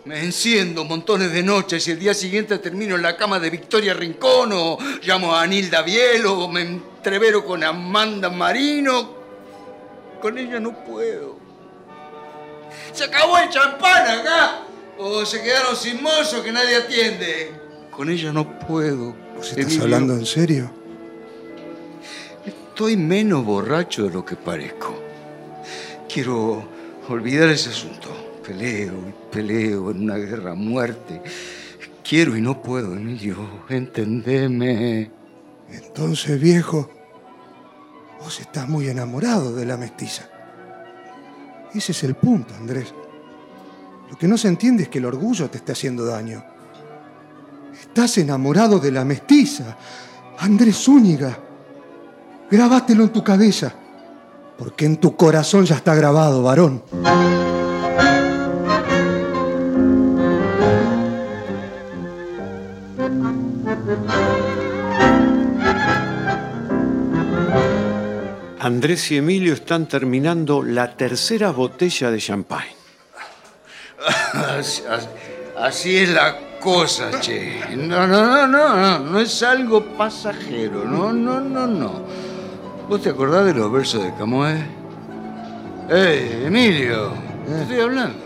Me 0.06 0.24
enciendo 0.24 0.86
montones 0.86 1.32
de 1.32 1.42
noches 1.42 1.88
y 1.88 1.92
el 1.92 2.00
día 2.00 2.14
siguiente 2.14 2.60
termino 2.60 2.96
en 2.96 3.02
la 3.02 3.18
cama 3.18 3.40
de 3.40 3.50
Victoria 3.50 3.94
Rincón 3.94 4.52
o 4.54 4.78
llamo 5.02 5.34
a 5.34 5.42
Anilda 5.42 5.82
Biel 5.82 6.26
o 6.28 6.48
me 6.48 6.62
entrevero 6.62 7.44
con 7.44 7.64
Amanda 7.64 8.30
Marino. 8.30 9.16
Con 10.22 10.38
ella 10.38 10.60
no 10.60 10.84
puedo. 10.86 11.38
Se 12.94 13.04
acabó 13.04 13.38
el 13.40 13.50
champán 13.50 14.20
acá. 14.20 14.62
O 14.98 15.26
se 15.26 15.42
quedaron 15.42 15.76
sin 15.76 16.02
mozo 16.02 16.44
que 16.44 16.52
nadie 16.52 16.78
atiende. 16.78 17.52
Con 17.92 18.10
ella 18.10 18.32
no 18.32 18.60
puedo. 18.60 19.16
¿Vos 19.36 19.50
estás 19.50 19.66
Emilio. 19.66 19.84
hablando 19.84 20.14
en 20.14 20.26
serio? 20.26 20.72
Estoy 22.46 22.98
menos 22.98 23.44
borracho 23.46 24.04
de 24.04 24.12
lo 24.12 24.26
que 24.26 24.36
parezco. 24.36 24.96
Quiero 26.12 26.68
olvidar 27.10 27.50
ese 27.50 27.70
asunto. 27.70 28.10
Peleo 28.46 28.94
y 29.10 29.34
peleo 29.34 29.92
en 29.92 30.04
una 30.04 30.16
guerra 30.16 30.52
a 30.52 30.56
muerte. 30.56 31.22
Quiero 32.08 32.38
y 32.38 32.42
no 32.42 32.62
puedo, 32.62 32.94
Emilio. 32.94 33.38
Entendeme. 33.70 35.12
Entonces, 35.70 36.40
viejo, 36.40 36.90
vos 38.20 38.40
estás 38.40 38.70
muy 38.70 38.88
enamorado 38.88 39.54
de 39.56 39.66
la 39.66 39.78
mestiza. 39.78 40.30
Ese 41.74 41.92
es 41.92 42.04
el 42.04 42.16
punto, 42.16 42.54
Andrés. 42.56 42.94
Lo 44.10 44.18
que 44.18 44.28
no 44.28 44.38
se 44.38 44.48
entiende 44.48 44.84
es 44.84 44.90
que 44.90 45.00
el 45.00 45.06
orgullo 45.06 45.50
te 45.50 45.58
está 45.58 45.74
haciendo 45.74 46.06
daño. 46.06 46.44
Estás 47.80 48.18
enamorado 48.18 48.80
de 48.80 48.92
la 48.92 49.06
mestiza, 49.06 49.78
Andrés 50.40 50.78
Zúñiga. 50.78 51.38
Grabátelo 52.50 53.04
en 53.04 53.10
tu 53.10 53.24
cabeza, 53.24 53.74
porque 54.58 54.86
en 54.86 54.98
tu 54.98 55.16
corazón 55.16 55.66
ya 55.66 55.76
está 55.76 55.96
grabado, 55.96 56.44
varón. 56.44 56.84
Andrés 68.60 69.12
y 69.12 69.18
Emilio 69.18 69.54
están 69.54 69.88
terminando 69.88 70.64
la 70.64 70.98
tercera 70.98 71.52
botella 71.52 72.10
de 72.10 72.18
champagne. 72.20 72.75
Así, 75.58 75.98
es 75.98 76.10
la 76.10 76.38
cosa, 76.60 77.20
che. 77.20 77.60
No, 77.76 78.06
no, 78.08 78.24
no, 78.26 78.48
no, 78.48 78.76
no. 78.76 79.00
No 79.00 79.20
es 79.20 79.42
algo 79.44 79.84
pasajero. 79.98 80.86
No, 80.86 81.14
no, 81.14 81.40
no, 81.40 81.66
no. 81.68 82.04
¿Vos 82.90 83.02
te 83.02 83.10
acordás 83.10 83.46
de 83.46 83.54
los 83.54 83.72
versos 83.72 84.04
de 84.04 84.14
Camoes? 84.16 84.64
¡Ey, 85.90 86.44
Emilio! 86.46 87.14
Te 87.48 87.62
estoy 87.62 87.80
hablando. 87.80 88.26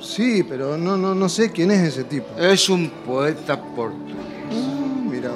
Sí, 0.00 0.42
pero 0.42 0.76
no, 0.76 0.96
no, 0.96 1.14
no 1.14 1.28
sé 1.28 1.50
quién 1.52 1.70
es 1.70 1.80
ese 1.80 2.04
tipo. 2.04 2.26
Es 2.38 2.68
un 2.68 2.90
poeta 3.06 3.60
portugués. 3.60 4.16
Mira, 5.08 5.30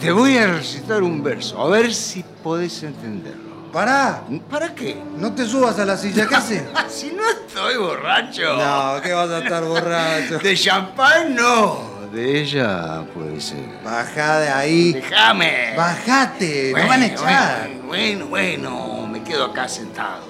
Te 0.00 0.12
voy 0.12 0.36
a 0.36 0.46
recitar 0.52 1.02
un 1.02 1.22
verso, 1.22 1.60
a 1.60 1.68
ver 1.68 1.92
si 1.92 2.24
podés 2.42 2.82
entenderlo. 2.82 3.47
Pará, 3.72 4.22
¿Para 4.50 4.74
qué? 4.74 4.96
no 5.16 5.32
te 5.34 5.44
subas 5.46 5.78
a 5.78 5.84
la 5.84 5.96
silla, 5.96 6.26
¿qué 6.26 6.34
haces? 6.34 6.62
Si 6.88 7.10
no 7.12 7.22
estoy 7.28 7.76
borracho. 7.76 8.56
No, 8.56 9.00
que 9.02 9.12
vas 9.12 9.30
a 9.30 9.38
estar 9.38 9.64
borracho. 9.64 10.38
De 10.38 10.56
champán 10.56 11.34
no. 11.34 11.98
De 12.12 12.40
ella 12.40 13.04
puede 13.14 13.40
ser. 13.40 13.58
Baja 13.84 14.38
de 14.40 14.48
ahí. 14.48 14.92
Déjame. 14.94 15.74
Bajate, 15.76 16.72
me 16.74 16.86
van 16.86 17.02
a 17.02 17.06
echar. 17.06 17.68
Bueno, 17.86 18.26
bueno, 18.26 18.26
bueno, 18.26 19.06
me 19.06 19.22
quedo 19.22 19.44
acá 19.46 19.68
sentado. 19.68 20.22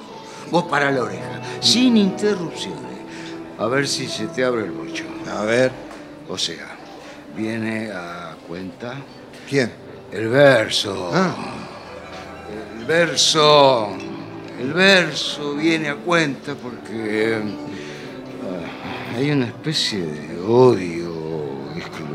Vos 0.51 0.65
para 0.65 0.91
la 0.91 1.03
oreja, 1.03 1.41
sin 1.61 1.97
interrupciones. 1.97 2.83
A 3.59 3.67
ver 3.67 3.87
si 3.87 4.09
se 4.09 4.27
te 4.27 4.45
abre 4.45 4.65
el 4.65 4.73
bocho. 4.73 5.05
A 5.39 5.43
ver, 5.45 5.71
O 6.29 6.37
sea, 6.37 6.67
viene 7.37 7.91
a 7.93 8.35
cuenta 8.49 8.95
¿quién? 9.49 9.73
el 10.11 10.29
verso. 10.29 11.11
Ah, 11.15 11.35
verso. 12.89 13.91
El 14.59 14.73
verso 14.73 15.55
viene 15.55 15.89
a 15.91 15.95
cuenta 15.97 16.55
porque 16.57 17.39
ah, 18.43 19.17
hay 19.17 19.31
una 19.31 19.47
especie 19.47 20.01
de 20.01 20.41
odio 20.41 21.13
exclu- 21.77 22.09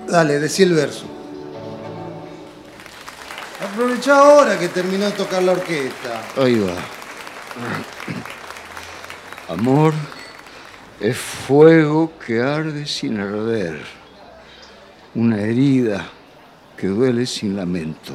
Dale, 0.08 0.40
decí 0.40 0.64
el 0.64 0.74
verso. 0.74 1.06
Aprovechá 3.64 4.18
ahora 4.18 4.58
que 4.58 4.70
terminó 4.70 5.06
de 5.06 5.12
tocar 5.12 5.44
la 5.44 5.52
orquesta. 5.54 6.22
Ahí 6.36 6.60
va. 6.60 6.74
Amor 9.50 9.94
es 11.02 11.18
fuego 11.18 12.14
que 12.26 12.42
arde 12.42 12.86
sin 12.86 13.20
arder, 13.20 13.82
una 15.16 15.42
herida 15.42 16.06
que 16.78 16.88
duele 16.88 17.26
sin 17.26 17.58
lamento, 17.58 18.14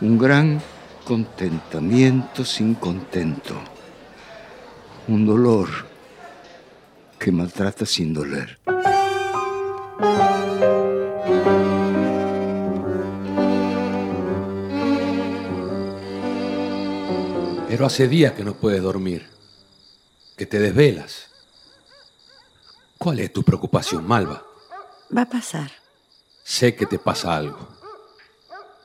un 0.00 0.16
gran 0.16 0.62
contentamiento 1.04 2.44
sin 2.44 2.74
contento, 2.74 3.56
un 5.08 5.26
dolor 5.26 5.68
que 7.18 7.32
maltrata 7.32 7.84
sin 7.84 8.14
doler. 8.14 8.58
Pero 17.68 17.86
hace 17.86 18.06
días 18.06 18.34
que 18.34 18.44
no 18.44 18.54
puedes 18.54 18.80
dormir, 18.80 19.33
que 20.36 20.46
te 20.46 20.58
desvelas. 20.58 21.28
¿Cuál 22.98 23.20
es 23.20 23.32
tu 23.32 23.42
preocupación, 23.42 24.06
Malva? 24.06 24.44
Va 25.16 25.22
a 25.22 25.28
pasar. 25.28 25.70
Sé 26.42 26.74
que 26.74 26.86
te 26.86 26.98
pasa 26.98 27.36
algo. 27.36 27.68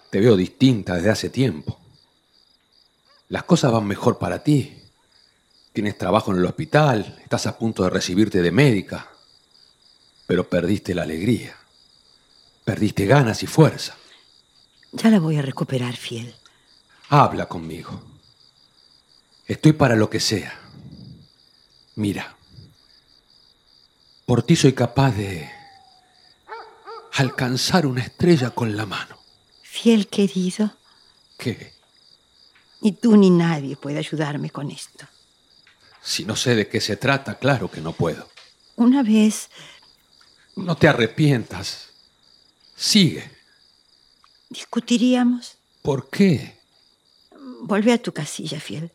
Te 0.09 0.19
veo 0.19 0.35
distinta 0.35 0.95
desde 0.95 1.09
hace 1.09 1.29
tiempo. 1.29 1.79
Las 3.27 3.43
cosas 3.43 3.71
van 3.71 3.85
mejor 3.85 4.17
para 4.17 4.43
ti. 4.43 4.75
Tienes 5.73 5.97
trabajo 5.97 6.31
en 6.31 6.39
el 6.39 6.45
hospital, 6.45 7.19
estás 7.21 7.45
a 7.45 7.57
punto 7.57 7.83
de 7.83 7.91
recibirte 7.91 8.41
de 8.41 8.51
médica, 8.51 9.07
pero 10.25 10.49
perdiste 10.49 10.95
la 10.95 11.03
alegría. 11.03 11.55
Perdiste 12.65 13.05
ganas 13.05 13.43
y 13.43 13.47
fuerza. 13.47 13.95
Ya 14.91 15.09
la 15.09 15.19
voy 15.19 15.37
a 15.37 15.41
recuperar, 15.41 15.95
fiel. 15.95 16.35
Habla 17.09 17.47
conmigo. 17.47 18.01
Estoy 19.45 19.73
para 19.73 19.95
lo 19.95 20.09
que 20.09 20.19
sea. 20.19 20.68
Mira, 21.99 22.33
por 24.25 24.41
ti 24.43 24.55
soy 24.55 24.71
capaz 24.71 25.11
de 25.17 25.51
alcanzar 27.15 27.85
una 27.85 27.99
estrella 28.01 28.51
con 28.51 28.77
la 28.77 28.85
mano. 28.85 29.17
Fiel 29.63 30.07
querido, 30.07 30.71
¿Qué? 31.37 31.73
ni 32.79 32.93
tú 32.93 33.17
ni 33.17 33.29
nadie 33.29 33.75
puede 33.75 33.97
ayudarme 33.99 34.49
con 34.49 34.71
esto. 34.71 35.05
Si 36.01 36.23
no 36.23 36.37
sé 36.37 36.55
de 36.55 36.69
qué 36.69 36.79
se 36.79 36.95
trata, 36.95 37.37
claro 37.37 37.69
que 37.69 37.81
no 37.81 37.91
puedo. 37.91 38.29
Una 38.77 39.03
vez 39.03 39.49
No 40.55 40.77
te 40.77 40.87
arrepientas. 40.87 41.89
Sigue. 42.77 43.29
discutiríamos. 44.49 45.57
¿Por 45.81 46.09
qué? 46.09 46.57
Volvé 47.63 47.91
a 47.91 48.01
tu 48.01 48.13
casilla, 48.13 48.61
fiel. 48.61 48.89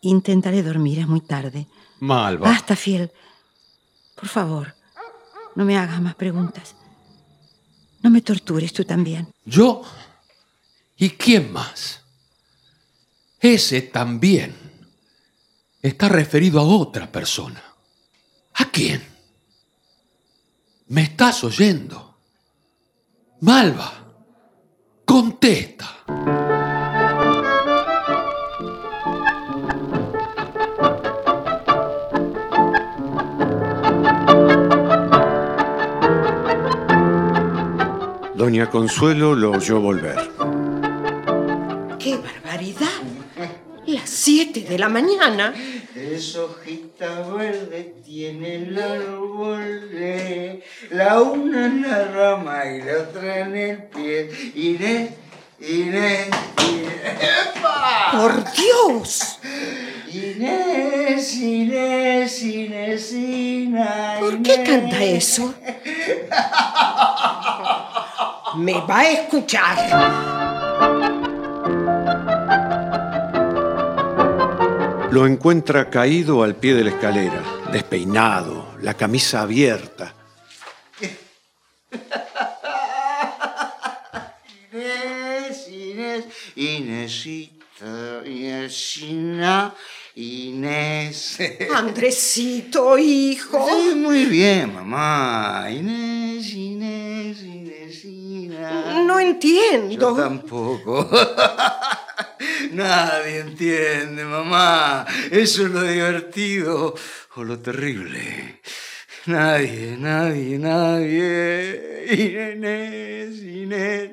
Intentaré 0.00 0.62
dormir, 0.62 0.98
es 0.98 1.06
muy 1.06 1.20
tarde. 1.20 1.66
Malva. 2.04 2.48
Basta, 2.48 2.76
fiel. 2.76 3.10
Por 4.14 4.28
favor, 4.28 4.74
no 5.56 5.64
me 5.64 5.76
hagas 5.76 6.00
más 6.00 6.14
preguntas. 6.14 6.76
No 8.02 8.10
me 8.10 8.20
tortures 8.20 8.72
tú 8.72 8.84
también. 8.84 9.32
¿Yo? 9.44 9.82
¿Y 10.96 11.10
quién 11.10 11.52
más? 11.52 12.02
Ese 13.40 13.82
también 13.82 14.54
está 15.82 16.08
referido 16.08 16.60
a 16.60 16.64
otra 16.64 17.10
persona. 17.10 17.62
¿A 18.54 18.64
quién? 18.66 19.02
¿Me 20.88 21.02
estás 21.02 21.42
oyendo? 21.44 22.18
Malva, 23.40 23.92
contesta. 25.04 26.53
Doña 38.44 38.68
Consuelo 38.68 39.34
lo 39.34 39.52
oyó 39.52 39.80
volver. 39.80 40.16
¡Qué 41.98 42.18
barbaridad! 42.18 43.00
Las 43.86 44.10
siete 44.10 44.60
de 44.60 44.78
la 44.78 44.90
mañana. 44.90 45.54
Es 45.96 46.36
hojita 46.36 47.22
verde, 47.34 47.94
tiene 48.04 48.56
el 48.56 48.78
árbol 48.78 49.90
la 50.90 51.22
una 51.22 51.66
en 51.68 51.88
la 51.88 52.04
rama 52.04 52.66
y 52.66 52.82
la 52.82 53.08
otra 53.08 53.46
en 53.46 53.56
el 53.56 53.82
pie. 53.84 54.28
Inés, 54.54 55.12
Inés, 55.60 56.28
Inés. 56.68 56.92
¡Epa! 57.56 58.10
¡Por 58.12 58.44
Dios! 58.52 59.38
Inés, 60.12 61.34
Inés, 61.34 62.42
Inésina. 62.42 64.16
¿Por 64.20 64.42
qué 64.42 64.62
canta 64.62 65.02
eso? 65.02 65.54
Me 68.56 68.74
va 68.74 69.00
a 69.00 69.10
escuchar. 69.10 69.76
Lo 75.10 75.26
encuentra 75.26 75.90
caído 75.90 76.42
al 76.42 76.56
pie 76.56 76.74
de 76.74 76.84
la 76.84 76.90
escalera, 76.90 77.42
despeinado, 77.72 78.74
la 78.80 78.94
camisa 78.94 79.42
abierta. 79.42 80.14
Inés, 84.72 85.68
Inés, 85.68 86.24
Inésita, 86.56 88.22
Inésina, 88.24 89.74
Inés. 90.16 91.38
Andresito, 91.74 92.96
hijo. 92.96 93.66
Sí, 93.68 93.94
muy 93.96 94.26
bien, 94.26 94.72
mamá. 94.72 95.66
Inés, 95.70 96.52
Inés, 96.54 97.42
Inésina. 97.42 99.02
No 99.04 99.18
entiendo. 99.18 100.10
Yo 100.10 100.14
tampoco. 100.14 101.10
Nadie 102.70 103.40
entiende, 103.40 104.24
mamá. 104.24 105.04
Eso 105.30 105.66
es 105.66 105.70
lo 105.70 105.82
divertido 105.82 106.94
o 107.34 107.44
lo 107.44 107.58
terrible. 107.58 108.60
Nadie, 109.26 109.96
nadie, 109.98 110.58
nadie. 110.58 112.04
Inés, 112.08 113.42
Inés, 113.42 114.10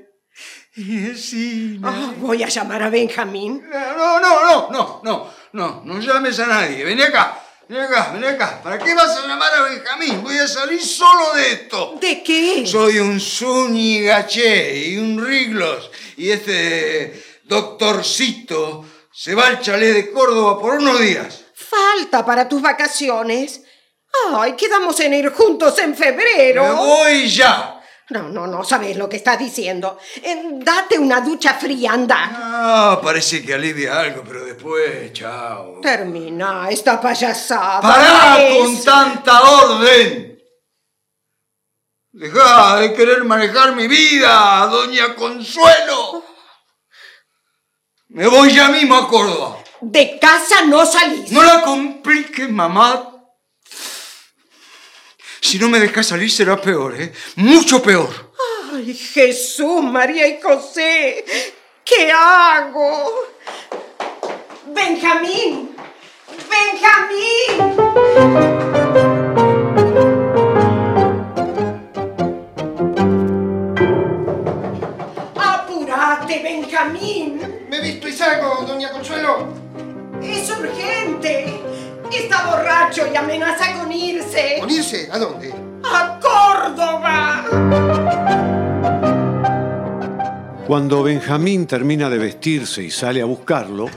Inésina. 0.78 1.90
Ah, 1.90 2.14
voy 2.18 2.42
a 2.42 2.48
llamar 2.48 2.82
a 2.82 2.90
Benjamín. 2.90 3.62
No, 3.70 4.20
no, 4.20 4.42
no, 4.42 4.70
no, 4.72 5.02
no, 5.04 5.41
no, 5.54 5.82
no 5.86 6.00
llames 6.00 6.40
a 6.40 6.48
nadie. 6.48 6.84
Vení 6.84 7.02
acá, 7.02 7.42
vení 7.68 7.82
acá, 7.82 8.12
vení 8.14 8.26
acá. 8.26 8.62
¿Para 8.64 8.78
qué 8.80 8.94
vas 8.94 9.18
a 9.18 9.28
llamar 9.28 9.54
a 9.54 9.62
Benjamín? 9.64 10.24
Voy 10.24 10.38
a 10.38 10.48
salir 10.48 10.82
solo 10.82 11.34
de 11.34 11.52
esto. 11.52 11.98
¿De 12.00 12.24
qué? 12.24 12.66
Soy 12.66 13.00
un 13.00 13.20
Zúñigaché 13.20 14.88
y 14.88 14.98
un 14.98 15.24
Riglos. 15.26 15.92
Y 16.18 16.30
este 16.30 17.40
doctorcito 17.44 18.86
se 19.14 19.36
va 19.36 19.48
al 19.48 19.60
chalet 19.60 19.94
de 19.94 20.12
Córdoba 20.12 20.60
por 20.60 20.76
unos 20.76 21.00
días. 21.00 21.44
Falta 21.54 22.26
para 22.26 22.48
tus 22.48 22.62
vacaciones. 22.62 23.62
Ay, 24.34 24.54
quedamos 24.54 25.00
en 25.00 25.14
ir 25.14 25.30
juntos 25.30 25.78
en 25.80 25.96
febrero. 25.96 26.64
Me 26.64 26.74
voy 26.74 27.30
ya. 27.30 27.81
No, 28.10 28.24
no, 28.30 28.46
no 28.46 28.64
sabes 28.64 28.98
lo 28.98 29.08
que 29.08 29.18
estás 29.18 29.40
diciendo. 29.40 29.98
Eh, 30.22 30.44
date 30.56 31.00
una 31.00 31.22
ducha 31.22 31.54
fría, 31.54 31.94
anda. 31.94 32.30
Ah, 32.34 33.00
parece 33.02 33.42
que 33.46 33.54
alivia 33.54 34.00
algo, 34.02 34.24
pero 34.28 34.44
después, 34.44 35.14
chao. 35.14 35.80
Termina 35.82 36.70
esta 36.70 37.00
payasada. 37.00 37.80
¡Pará 37.80 38.38
con 38.58 38.84
tanta 38.84 39.42
orden! 39.42 40.32
Dejá 42.14 42.80
de 42.80 42.94
querer 42.94 43.24
manejar 43.24 43.74
mi 43.74 43.88
vida, 43.88 44.68
doña 44.68 45.16
Consuelo. 45.16 46.26
Me 48.10 48.28
voy 48.28 48.54
ya 48.54 48.68
mismo 48.68 48.96
a 48.96 49.08
Córdoba. 49.08 49.58
De 49.80 50.20
casa 50.20 50.66
no 50.66 50.86
salís. 50.86 51.32
No 51.32 51.42
la 51.42 51.62
compliques, 51.62 52.50
mamá. 52.50 53.11
Si 55.42 55.58
no 55.58 55.68
me 55.68 55.80
dejas 55.80 56.06
salir 56.06 56.32
será 56.32 56.62
peor, 56.62 56.96
¿eh? 57.02 57.12
Mucho 57.36 57.82
peor. 57.82 58.32
Ay, 58.72 58.94
Jesús, 58.94 59.84
María 59.84 60.28
y 60.28 60.40
José. 60.40 61.26
¿Qué 61.84 62.12
hago? 62.12 63.12
Benjamín. 64.68 65.76
Benjamín. 66.48 67.82
Apúrate, 75.36 76.44
Benjamín. 76.44 77.42
Me 77.68 77.82
visto 77.82 78.08
y 78.08 78.14
salgo, 78.14 78.64
doña 78.68 78.92
Consuelo. 78.92 79.48
Es 80.22 80.50
urgente. 80.52 81.71
Está 82.14 82.46
borracho 82.46 83.04
y 83.12 83.16
amenaza 83.16 83.74
con 83.80 83.92
irse. 83.92 84.58
¿Con 84.60 84.70
irse? 84.70 85.08
¿A 85.12 85.18
dónde? 85.18 85.54
A 85.84 86.20
Córdoba. 86.20 87.46
Cuando 90.68 91.04
Benjamín 91.04 91.68
termina 91.68 92.10
de 92.10 92.18
vestirse 92.18 92.84
y 92.84 92.92
sale 92.92 93.22
a 93.22 93.26
buscarlo, 93.26 93.90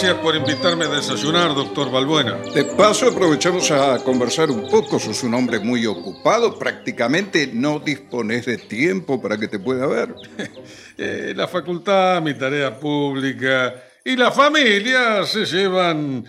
Gracias 0.00 0.22
por 0.22 0.34
invitarme 0.34 0.86
a 0.86 0.88
desayunar, 0.88 1.54
doctor 1.54 1.90
Balbuena. 1.90 2.38
De 2.54 2.64
paso, 2.64 3.08
aprovechamos 3.08 3.70
a 3.70 4.02
conversar 4.02 4.50
un 4.50 4.66
poco. 4.66 4.98
Sos 4.98 5.22
un 5.24 5.34
hombre 5.34 5.60
muy 5.60 5.84
ocupado. 5.84 6.58
Prácticamente 6.58 7.50
no 7.52 7.80
dispones 7.80 8.46
de 8.46 8.56
tiempo 8.56 9.20
para 9.20 9.36
que 9.36 9.46
te 9.46 9.58
pueda 9.58 9.86
ver. 9.86 10.14
Eh, 11.02 11.32
la 11.34 11.48
facultad, 11.48 12.20
mi 12.20 12.34
tarea 12.34 12.78
pública 12.78 13.74
y 14.04 14.16
la 14.16 14.30
familia 14.30 15.24
se 15.24 15.46
llevan, 15.46 16.26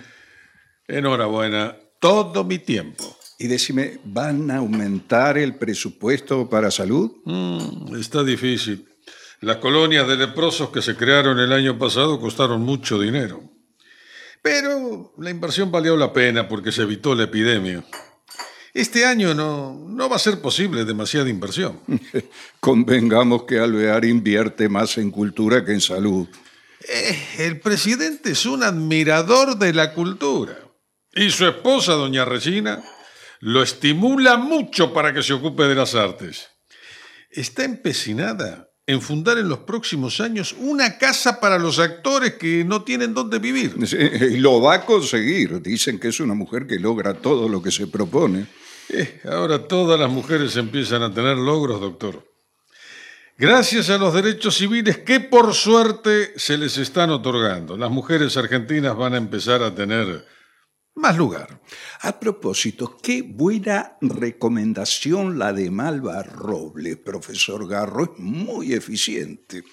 enhorabuena, 0.88 1.76
todo 2.00 2.46
mi 2.46 2.60
tiempo. 2.60 3.18
Y 3.38 3.48
decime, 3.48 4.00
¿van 4.06 4.50
a 4.50 4.58
aumentar 4.58 5.38
el 5.38 5.56
presupuesto 5.56 6.50
para 6.50 6.72
salud? 6.72 7.12
Mm, 7.26 7.98
está 7.98 8.24
difícil. 8.24 8.88
Las 9.42 9.58
colonias 9.58 10.08
de 10.08 10.16
leprosos 10.16 10.70
que 10.70 10.82
se 10.82 10.96
crearon 10.96 11.38
el 11.40 11.52
año 11.52 11.78
pasado 11.78 12.20
costaron 12.20 12.62
mucho 12.62 12.98
dinero. 12.98 13.51
Pero 14.42 15.14
la 15.18 15.30
inversión 15.30 15.72
valió 15.72 15.96
la 15.96 16.12
pena 16.12 16.48
porque 16.48 16.72
se 16.72 16.84
evitó 16.84 17.14
la 17.14 17.24
epidemia. 17.24 17.84
Este 18.74 19.06
año 19.06 19.34
no, 19.34 19.74
no 19.88 20.10
va 20.10 20.16
a 20.16 20.20
ser 20.20 20.42
posible 20.42 20.86
demasiada 20.86 21.30
inversión. 21.30 21.82
Convengamos 22.60 23.44
que 23.44 23.60
Alvear 23.60 24.06
invierte 24.06 24.70
más 24.70 24.98
en 24.98 25.12
cultura 25.12 25.66
que 25.66 25.74
en 25.74 25.82
salud. 25.82 26.28
Eh, 26.88 27.28
el 27.40 27.60
presidente 27.60 28.32
es 28.32 28.46
un 28.46 28.64
admirador 28.64 29.58
de 29.58 29.74
la 29.74 29.94
cultura. 29.94 30.58
Y 31.14 31.30
su 31.30 31.46
esposa, 31.46 31.94
doña 31.94 32.24
Regina, 32.24 32.82
lo 33.42 33.62
estimula 33.62 34.38
mucho 34.38 34.94
para 34.94 35.14
que 35.14 35.22
se 35.22 35.34
ocupe 35.34 35.64
de 35.64 35.76
las 35.76 35.94
artes. 35.94 36.50
Está 37.30 37.66
empecinada 37.66 38.71
en 38.88 39.02
fundar 39.02 39.38
en 39.38 39.48
los 39.48 39.60
próximos 39.60 40.20
años 40.20 40.56
una 40.60 40.98
casa 40.98 41.40
para 41.40 41.60
los 41.60 41.80
actores 41.80 42.34
que 42.34 42.64
no 42.64 42.84
tienen 42.84 43.14
dónde 43.14 43.40
vivir. 43.40 43.76
Y 44.32 44.38
lo 44.38 44.62
va 44.62 44.76
a 44.76 44.86
conseguir. 44.86 45.62
Dicen 45.62 46.00
que 46.00 46.10
es 46.10 46.20
una 46.20 46.34
mujer 46.34 46.68
que 46.68 46.80
logra 46.80 47.14
todo 47.14 47.48
lo 47.48 47.62
que 47.62 47.72
se 47.72 47.88
propone. 47.88 48.48
Eh, 48.90 49.22
ahora 49.26 49.68
todas 49.68 50.00
las 50.00 50.10
mujeres 50.10 50.56
empiezan 50.58 51.04
a 51.04 51.14
tener 51.14 51.38
logros, 51.38 51.80
doctor. 51.80 52.32
Gracias 53.38 53.90
a 53.90 53.98
los 53.98 54.14
derechos 54.14 54.58
civiles 54.58 55.00
que 55.00 55.20
por 55.20 55.54
suerte 55.54 56.34
se 56.36 56.58
les 56.58 56.78
están 56.78 57.10
otorgando, 57.10 57.76
las 57.76 57.90
mujeres 57.90 58.38
argentinas 58.38 58.96
van 58.96 59.16
a 59.16 59.18
empezar 59.18 59.64
a 59.64 59.74
tener 59.74 60.28
más 60.96 61.18
lugar. 61.18 61.62
A 62.02 62.20
propósito, 62.20 62.98
qué 63.02 63.22
buena 63.22 63.98
recomendación 64.02 65.40
la 65.40 65.54
de 65.54 65.72
Malva 65.72 66.24
Robles, 66.24 66.98
profesor 66.98 67.68
Garro. 67.68 68.04
Es 68.04 68.20
muy 68.20 68.74
eficiente. 68.74 69.64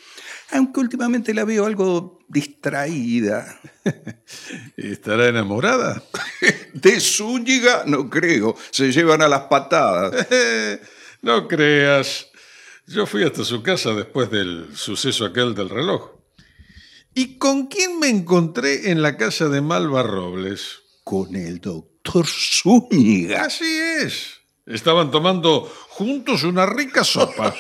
Aunque 0.53 0.81
últimamente 0.81 1.35
la 1.35 1.45
veo 1.45 1.67
algo 1.67 2.21
distraída. 2.29 3.61
¿Estará 4.77 5.29
enamorada? 5.29 6.03
De 6.73 7.01
Zúñiga 7.01 7.85
no 7.87 8.09
creo. 8.09 8.55
Se 8.71 8.93
llevan 8.93 9.23
a 9.23 9.29
las 9.29 9.43
patadas. 9.43 10.27
no 11.23 11.49
creas. 11.49 12.29
Yo 12.87 13.07
fui 13.07 13.25
hasta 13.25 13.45
su 13.45 13.63
casa 13.63 13.93
después 13.93 14.31
del 14.31 14.69
suceso 14.75 15.27
aquel 15.27 15.55
del 15.55 15.69
reloj. 15.69 16.13
¿Y 17.15 17.37
con 17.39 17.67
quién 17.67 17.99
me 17.99 18.09
encontré 18.09 18.91
en 18.91 19.03
la 19.03 19.17
casa 19.17 19.49
de 19.49 19.61
Malva 19.61 20.03
Robles? 20.03 20.88
Con 21.09 21.35
el 21.37 21.59
doctor 21.59 22.27
Zúñiga. 22.27 23.47
Así 23.47 23.65
es. 23.65 24.43
Estaban 24.67 25.11
tomando 25.11 25.63
juntos 25.89 26.43
una 26.43 26.67
rica 26.67 27.03
sopa. 27.03 27.55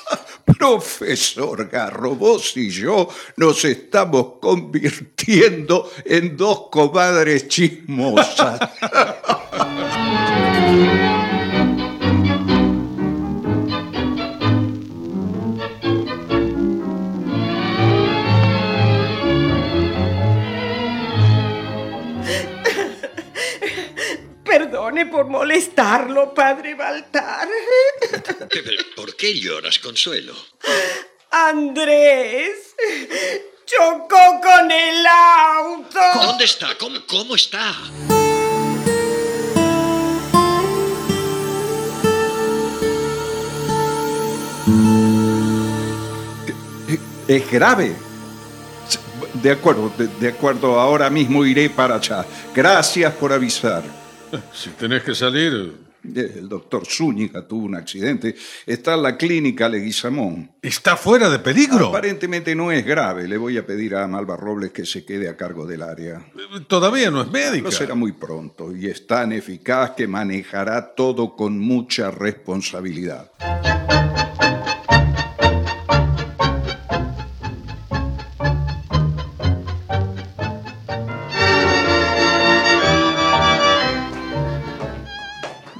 Profesor 0.44 1.68
Garro, 1.68 2.16
vos 2.16 2.56
y 2.56 2.70
yo 2.70 3.08
nos 3.36 3.64
estamos 3.64 4.40
convirtiendo 4.40 5.88
en 6.04 6.36
dos 6.36 6.70
comadres 6.72 7.46
chismosas. 7.46 8.58
Perdone 24.98 25.06
por 25.06 25.26
molestarlo, 25.28 26.34
padre 26.34 26.74
Baltar. 26.74 27.48
¿Por 28.96 29.14
qué 29.14 29.38
lloras, 29.38 29.78
Consuelo? 29.78 30.34
Andrés 31.30 32.74
chocó 33.64 34.40
con 34.42 34.70
el 34.70 35.06
auto. 35.06 36.00
¿Dónde 36.20 36.44
está? 36.44 36.76
¿Cómo, 36.76 36.98
cómo 37.06 37.36
está? 37.36 37.74
Es 47.28 47.50
grave. 47.50 47.94
De 49.34 49.52
acuerdo, 49.52 49.92
de, 49.96 50.08
de 50.08 50.28
acuerdo, 50.28 50.80
ahora 50.80 51.08
mismo 51.08 51.44
iré 51.44 51.70
para 51.70 51.96
allá. 51.96 52.24
Gracias 52.52 53.12
por 53.14 53.32
avisar. 53.32 53.97
Si 54.52 54.70
tenés 54.70 55.02
que 55.02 55.14
salir, 55.14 55.88
El 56.04 56.48
doctor 56.48 56.86
Zúñiga 56.86 57.46
tuvo 57.46 57.66
un 57.66 57.74
accidente. 57.74 58.34
Está 58.66 58.94
en 58.94 59.02
la 59.02 59.16
clínica 59.16 59.68
Leguizamón. 59.68 60.50
¿Está 60.62 60.96
fuera 60.96 61.28
de 61.28 61.38
peligro? 61.38 61.88
Aparentemente 61.88 62.54
no 62.54 62.70
es 62.70 62.84
grave. 62.84 63.26
Le 63.26 63.36
voy 63.36 63.58
a 63.58 63.66
pedir 63.66 63.94
a 63.96 64.06
Malva 64.06 64.36
Robles 64.36 64.70
que 64.70 64.86
se 64.86 65.04
quede 65.04 65.28
a 65.28 65.36
cargo 65.36 65.66
del 65.66 65.82
área. 65.82 66.24
Todavía 66.66 67.10
no 67.10 67.22
es 67.22 67.30
médica. 67.30 67.64
No 67.64 67.70
será 67.70 67.94
muy 67.94 68.12
pronto 68.12 68.74
y 68.74 68.86
es 68.86 69.06
tan 69.06 69.32
eficaz 69.32 69.92
que 69.92 70.06
manejará 70.06 70.94
todo 70.94 71.34
con 71.34 71.58
mucha 71.58 72.10
responsabilidad. 72.10 73.32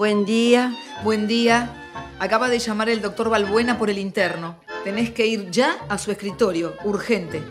Buen 0.08 0.24
día. 0.24 0.74
Buen 1.04 1.28
día. 1.28 1.70
Acaba 2.18 2.48
de 2.48 2.58
llamar 2.58 2.88
el 2.88 3.02
doctor 3.02 3.28
Balbuena 3.28 3.76
por 3.76 3.90
el 3.90 3.98
interno. 3.98 4.58
Tenés 4.82 5.10
que 5.10 5.26
ir 5.26 5.50
ya 5.50 5.84
a 5.86 5.98
su 5.98 6.10
escritorio, 6.10 6.76
urgente. 6.84 7.42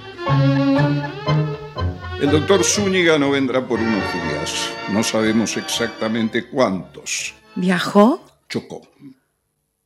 El 2.20 2.32
doctor 2.32 2.64
Zúñiga 2.64 3.20
no 3.20 3.30
vendrá 3.30 3.64
por 3.68 3.80
unos 3.80 4.02
días. 4.12 4.72
No 4.90 5.04
sabemos 5.04 5.56
exactamente 5.56 6.50
cuántos. 6.50 7.36
¿Viajó? 7.54 8.26
Chocó. 8.50 8.82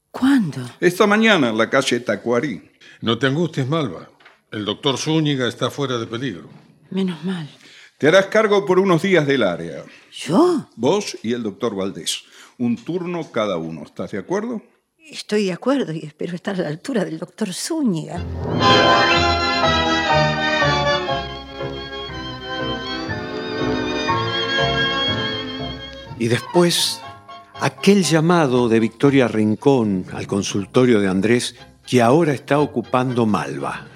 ¿Cuándo? 0.09 0.61
Esta 0.79 1.05
mañana 1.05 1.49
en 1.49 1.57
la 1.57 1.69
calle 1.69 1.99
Tacuarí. 1.99 2.71
No 3.01 3.17
te 3.17 3.27
angusties, 3.27 3.67
Malva. 3.67 4.07
El 4.49 4.63
doctor 4.63 4.97
Zúñiga 4.97 5.45
está 5.45 5.69
fuera 5.69 5.97
de 5.97 6.07
peligro. 6.07 6.47
Menos 6.89 7.21
mal. 7.25 7.49
Te 7.97 8.07
harás 8.07 8.27
cargo 8.27 8.65
por 8.65 8.79
unos 8.79 9.01
días 9.01 9.27
del 9.27 9.43
área. 9.43 9.83
¿Yo? 10.11 10.69
Vos 10.77 11.17
y 11.21 11.33
el 11.33 11.43
doctor 11.43 11.75
Valdés. 11.75 12.23
Un 12.61 12.75
turno 12.75 13.31
cada 13.31 13.57
uno. 13.57 13.81
¿Estás 13.81 14.11
de 14.11 14.19
acuerdo? 14.19 14.61
Estoy 15.09 15.45
de 15.45 15.51
acuerdo 15.51 15.93
y 15.93 16.05
espero 16.05 16.35
estar 16.35 16.53
a 16.59 16.61
la 16.61 16.67
altura 16.67 17.03
del 17.03 17.17
doctor 17.17 17.51
Zúñiga. 17.51 18.23
Y 26.19 26.27
después, 26.27 27.01
aquel 27.59 28.03
llamado 28.03 28.69
de 28.69 28.79
Victoria 28.79 29.27
Rincón 29.27 30.05
al 30.13 30.27
consultorio 30.27 30.99
de 30.99 31.07
Andrés 31.07 31.55
que 31.87 32.03
ahora 32.03 32.33
está 32.33 32.59
ocupando 32.59 33.25
Malva. 33.25 33.87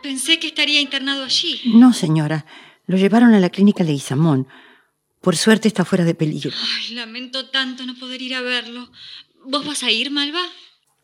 Pensé 0.00 0.38
que 0.38 0.46
estaría 0.46 0.80
internado 0.80 1.24
allí. 1.24 1.60
No, 1.74 1.92
señora. 1.92 2.46
Lo 2.86 2.96
llevaron 2.96 3.34
a 3.34 3.40
la 3.40 3.50
clínica 3.50 3.82
Leguizamón. 3.82 4.46
Por 5.22 5.36
suerte 5.36 5.68
está 5.68 5.84
fuera 5.84 6.04
de 6.04 6.16
peligro. 6.16 6.50
Ay, 6.76 6.94
lamento 6.94 7.48
tanto 7.48 7.86
no 7.86 7.94
poder 7.94 8.20
ir 8.20 8.34
a 8.34 8.42
verlo. 8.42 8.90
¿Vos 9.46 9.64
vas 9.64 9.84
a 9.84 9.90
ir, 9.90 10.10
Malva? 10.10 10.42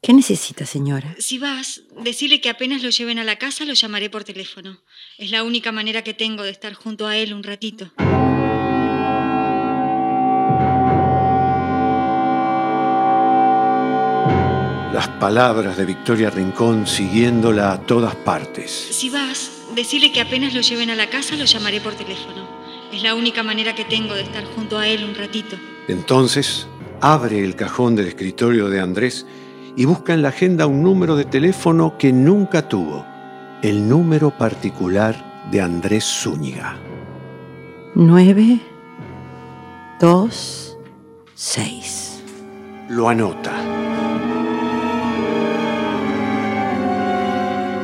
¿Qué 0.02 0.12
necesita, 0.12 0.66
señora? 0.66 1.14
Si 1.20 1.38
vas, 1.38 1.83
decirle 2.02 2.40
que 2.40 2.50
apenas 2.50 2.83
lo 2.83 2.90
lleven 2.90 3.20
a 3.20 3.24
la 3.24 3.37
casa, 3.37 3.64
lo 3.64 3.74
llamaré 3.74 4.11
por 4.11 4.24
teléfono. 4.24 4.83
Es 5.18 5.31
la 5.31 5.44
única 5.44 5.70
manera 5.70 6.02
que 6.02 6.14
tengo 6.14 6.42
de 6.42 6.50
estar 6.50 6.74
junto 6.74 7.07
a 7.07 7.16
él 7.16 7.33
un 7.33 7.44
ratito. 7.44 7.92
las 14.92 15.09
palabras 15.20 15.76
de 15.76 15.85
Victoria 15.85 16.28
Rincón 16.28 16.85
siguiéndola 16.85 17.70
a 17.70 17.87
todas 17.87 18.16
partes. 18.16 18.72
Si 18.72 19.11
vas, 19.11 19.52
decirle 19.76 20.11
que 20.11 20.20
apenas 20.20 20.54
lo 20.54 20.61
lleven 20.61 20.90
a 20.90 20.96
la 20.96 21.09
casa, 21.09 21.37
lo 21.37 21.44
llamaré 21.44 21.81
por 21.81 21.94
teléfono. 21.94 22.57
Es 22.92 23.03
la 23.03 23.14
única 23.14 23.42
manera 23.42 23.74
que 23.74 23.85
tengo 23.85 24.14
de 24.14 24.22
estar 24.22 24.44
junto 24.44 24.79
a 24.79 24.87
él 24.87 25.05
un 25.05 25.14
ratito. 25.14 25.57
Entonces, 25.88 26.66
abre 27.01 27.44
el 27.44 27.55
cajón 27.55 27.94
del 27.96 28.07
escritorio 28.07 28.68
de 28.68 28.81
Andrés 28.81 29.27
y 29.77 29.85
busca 29.85 30.14
en 30.14 30.22
la 30.22 30.31
agenda 30.31 30.66
un 30.66 30.83
número 30.83 31.14
de 31.14 31.24
teléfono 31.24 31.96
que 31.98 32.12
nunca 32.12 32.68
tuvo, 32.68 33.05
el 33.62 33.88
número 33.88 34.31
particular 34.31 35.48
de 35.51 35.61
Andrés 35.61 36.05
Zúñiga. 36.05 36.77
9, 37.94 38.61
2, 40.01 40.79
6. 41.35 42.22
Lo 42.88 43.09
anota. 43.09 43.53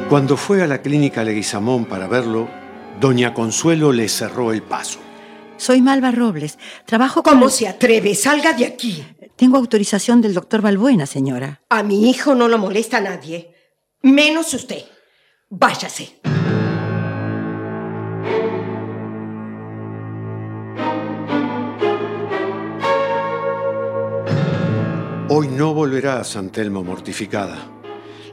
Cuando 0.09 0.37
fue 0.37 0.62
a 0.62 0.67
la 0.67 0.83
clínica 0.83 1.25
Leguizamón 1.25 1.87
para 1.87 2.07
verlo, 2.07 2.49
doña 3.00 3.35
Consuelo 3.35 3.92
le 3.92 4.09
cerró 4.09 4.52
el 4.52 4.62
paso. 4.62 4.98
Soy 5.57 5.80
Malva 5.80 6.11
Robles. 6.11 6.59
Trabajo 6.85 7.22
con... 7.22 7.35
¿Cómo 7.35 7.48
se 7.48 7.68
atreve? 7.68 8.14
Salga 8.14 8.52
de 8.52 8.66
aquí. 8.66 9.04
Tengo 9.37 9.57
autorización 9.57 10.20
del 10.20 10.35
doctor 10.35 10.62
Balbuena, 10.62 11.07
señora. 11.07 11.62
A 11.68 11.83
mi 11.83 12.11
hijo 12.11 12.35
no 12.35 12.48
lo 12.48 12.59
molesta 12.59 13.00
nadie. 13.00 13.54
Menos 14.02 14.52
usted. 14.54 14.85
Váyase. 15.48 16.20
Hoy 25.28 25.48
no 25.48 25.74
volverá 25.74 26.20
a 26.20 26.24
San 26.24 26.50
Telmo 26.50 26.85
mortificada. 26.85 27.59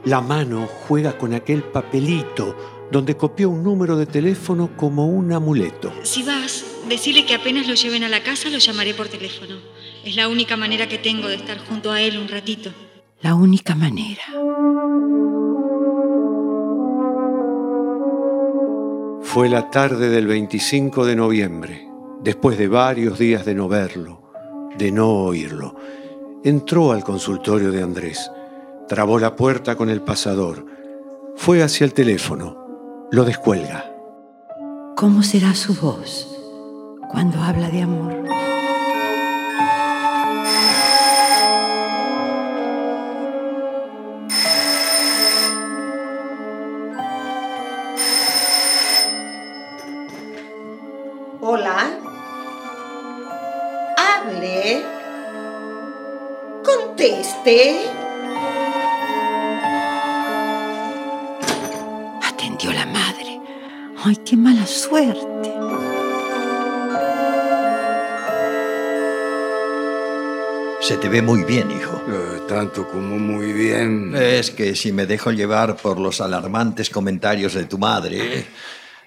La 0.04 0.20
mano 0.20 0.68
juega 0.86 1.16
con 1.16 1.32
aquel 1.32 1.62
papelito 1.62 2.81
donde 2.92 3.16
copió 3.16 3.48
un 3.48 3.64
número 3.64 3.96
de 3.96 4.04
teléfono 4.04 4.76
como 4.76 5.06
un 5.06 5.32
amuleto. 5.32 5.90
Si 6.02 6.22
vas, 6.22 6.64
decirle 6.90 7.24
que 7.24 7.34
apenas 7.34 7.66
lo 7.66 7.72
lleven 7.72 8.04
a 8.04 8.08
la 8.10 8.22
casa, 8.22 8.50
lo 8.50 8.58
llamaré 8.58 8.92
por 8.92 9.08
teléfono. 9.08 9.56
Es 10.04 10.14
la 10.14 10.28
única 10.28 10.58
manera 10.58 10.86
que 10.86 10.98
tengo 10.98 11.26
de 11.26 11.36
estar 11.36 11.58
junto 11.58 11.90
a 11.90 12.02
él 12.02 12.18
un 12.18 12.28
ratito. 12.28 12.70
La 13.22 13.34
única 13.34 13.74
manera. 13.74 14.22
Fue 19.22 19.48
la 19.48 19.70
tarde 19.70 20.10
del 20.10 20.26
25 20.26 21.06
de 21.06 21.16
noviembre, 21.16 21.88
después 22.22 22.58
de 22.58 22.68
varios 22.68 23.18
días 23.18 23.46
de 23.46 23.54
no 23.54 23.68
verlo, 23.68 24.32
de 24.76 24.92
no 24.92 25.08
oírlo. 25.08 25.76
Entró 26.44 26.92
al 26.92 27.04
consultorio 27.04 27.72
de 27.72 27.82
Andrés, 27.82 28.30
trabó 28.86 29.18
la 29.18 29.34
puerta 29.34 29.76
con 29.76 29.88
el 29.88 30.02
pasador, 30.02 30.66
fue 31.36 31.62
hacia 31.62 31.86
el 31.86 31.94
teléfono, 31.94 32.61
lo 33.12 33.26
descuelga. 33.26 33.84
¿Cómo 34.96 35.22
será 35.22 35.54
su 35.54 35.74
voz 35.74 36.34
cuando 37.10 37.42
habla 37.42 37.68
de 37.68 37.82
amor? 37.82 38.24
Hola. 51.42 51.90
Hable. 53.98 54.82
Conteste. 56.64 58.01
Ay, 64.04 64.16
qué 64.24 64.36
mala 64.36 64.66
suerte. 64.66 65.52
Se 70.80 70.96
te 70.96 71.08
ve 71.08 71.22
muy 71.22 71.44
bien, 71.44 71.70
hijo. 71.70 72.02
tanto 72.48 72.88
como 72.88 73.16
muy 73.16 73.52
bien. 73.52 74.12
Es 74.16 74.50
que 74.50 74.74
si 74.74 74.90
me 74.90 75.06
dejo 75.06 75.30
llevar 75.30 75.76
por 75.76 76.00
los 76.00 76.20
alarmantes 76.20 76.90
comentarios 76.90 77.54
de 77.54 77.64
tu 77.66 77.78
madre, 77.78 78.44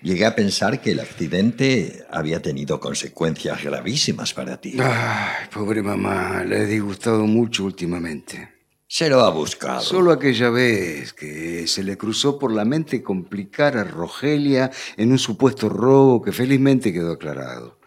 llegué 0.01 0.25
a 0.25 0.33
pensar 0.33 0.79
que 0.79 0.91
el 0.91 1.01
accidente 1.01 2.05
había 2.09 2.41
tenido 2.41 2.79
consecuencias 2.79 3.61
gravísimas 3.61 4.33
para 4.33 4.61
ti. 4.61 4.77
Ay, 4.79 5.47
pobre 5.53 5.81
mamá, 5.81 6.41
le 6.45 6.63
he 6.63 6.65
disgustado 6.65 7.27
mucho 7.27 7.65
últimamente. 7.65 8.54
Se 8.95 9.09
lo 9.09 9.19
ha 9.19 9.29
buscado. 9.29 9.81
Solo 9.81 10.13
aquella 10.13 10.49
vez 10.49 11.11
que 11.11 11.67
se 11.67 11.83
le 11.83 11.97
cruzó 11.97 12.39
por 12.39 12.53
la 12.53 12.63
mente 12.63 13.03
complicar 13.03 13.75
a 13.75 13.83
Rogelia 13.83 14.71
en 14.95 15.11
un 15.11 15.19
supuesto 15.19 15.67
robo 15.67 16.21
que 16.21 16.31
felizmente 16.31 16.93
quedó 16.93 17.11
aclarado. 17.11 17.77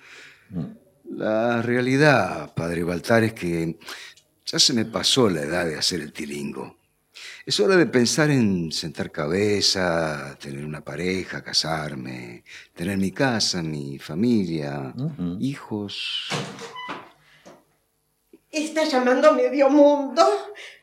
La 1.08 1.62
realidad, 1.62 2.52
padre 2.54 2.84
Baltar, 2.84 3.24
es 3.24 3.32
que 3.32 3.78
ya 4.44 4.58
se 4.58 4.74
me 4.74 4.84
pasó 4.84 5.30
la 5.30 5.40
edad 5.40 5.64
de 5.64 5.78
hacer 5.78 6.02
el 6.02 6.12
tilingo. 6.12 6.76
Es 7.46 7.58
hora 7.58 7.76
de 7.76 7.86
pensar 7.86 8.30
en 8.30 8.70
sentar 8.70 9.10
cabeza, 9.10 10.36
tener 10.38 10.62
una 10.62 10.84
pareja, 10.84 11.42
casarme, 11.42 12.44
tener 12.74 12.98
mi 12.98 13.12
casa, 13.12 13.62
mi 13.62 13.98
familia, 13.98 14.92
hijos. 15.40 16.28
Está 18.50 18.84
llamando 18.84 19.28
a 19.28 19.32
medio 19.32 19.68
mundo. 19.68 20.22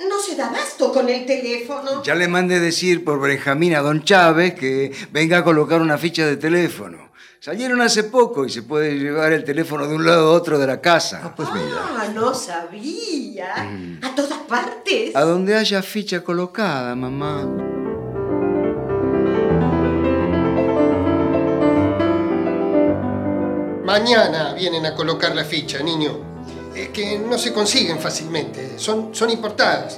No 0.07 0.19
se 0.19 0.35
da 0.35 0.49
basto 0.49 0.93
con 0.93 1.09
el 1.09 1.25
teléfono. 1.25 2.03
Ya 2.03 2.13
le 2.13 2.27
mandé 2.27 2.59
decir 2.59 3.03
por 3.03 3.19
Benjamín 3.19 3.73
a 3.73 3.79
don 3.81 4.03
Chávez 4.03 4.53
que 4.53 4.91
venga 5.11 5.39
a 5.39 5.43
colocar 5.43 5.81
una 5.81 5.97
ficha 5.97 6.27
de 6.27 6.37
teléfono. 6.37 7.09
Salieron 7.39 7.81
hace 7.81 8.03
poco 8.03 8.45
y 8.45 8.49
se 8.51 8.61
puede 8.63 8.93
llevar 8.97 9.31
el 9.33 9.43
teléfono 9.43 9.87
de 9.87 9.95
un 9.95 10.05
lado 10.05 10.29
a 10.29 10.31
otro 10.33 10.59
de 10.59 10.67
la 10.67 10.79
casa. 10.79 11.33
pues 11.35 11.49
Ah, 11.51 12.07
no 12.13 12.33
sabía. 12.35 13.53
A 14.01 14.15
todas 14.15 14.39
partes. 14.47 15.15
A 15.15 15.21
donde 15.21 15.55
haya 15.55 15.81
ficha 15.81 16.23
colocada, 16.23 16.95
mamá. 16.95 17.45
Mañana 23.83 24.53
vienen 24.53 24.85
a 24.85 24.95
colocar 24.95 25.35
la 25.35 25.45
ficha, 25.45 25.81
niño. 25.81 26.34
Es 26.75 26.89
que 26.89 27.17
no 27.17 27.37
se 27.37 27.53
consiguen 27.53 27.99
fácilmente. 27.99 28.77
Son, 28.77 29.15
son 29.15 29.29
importadas. 29.29 29.97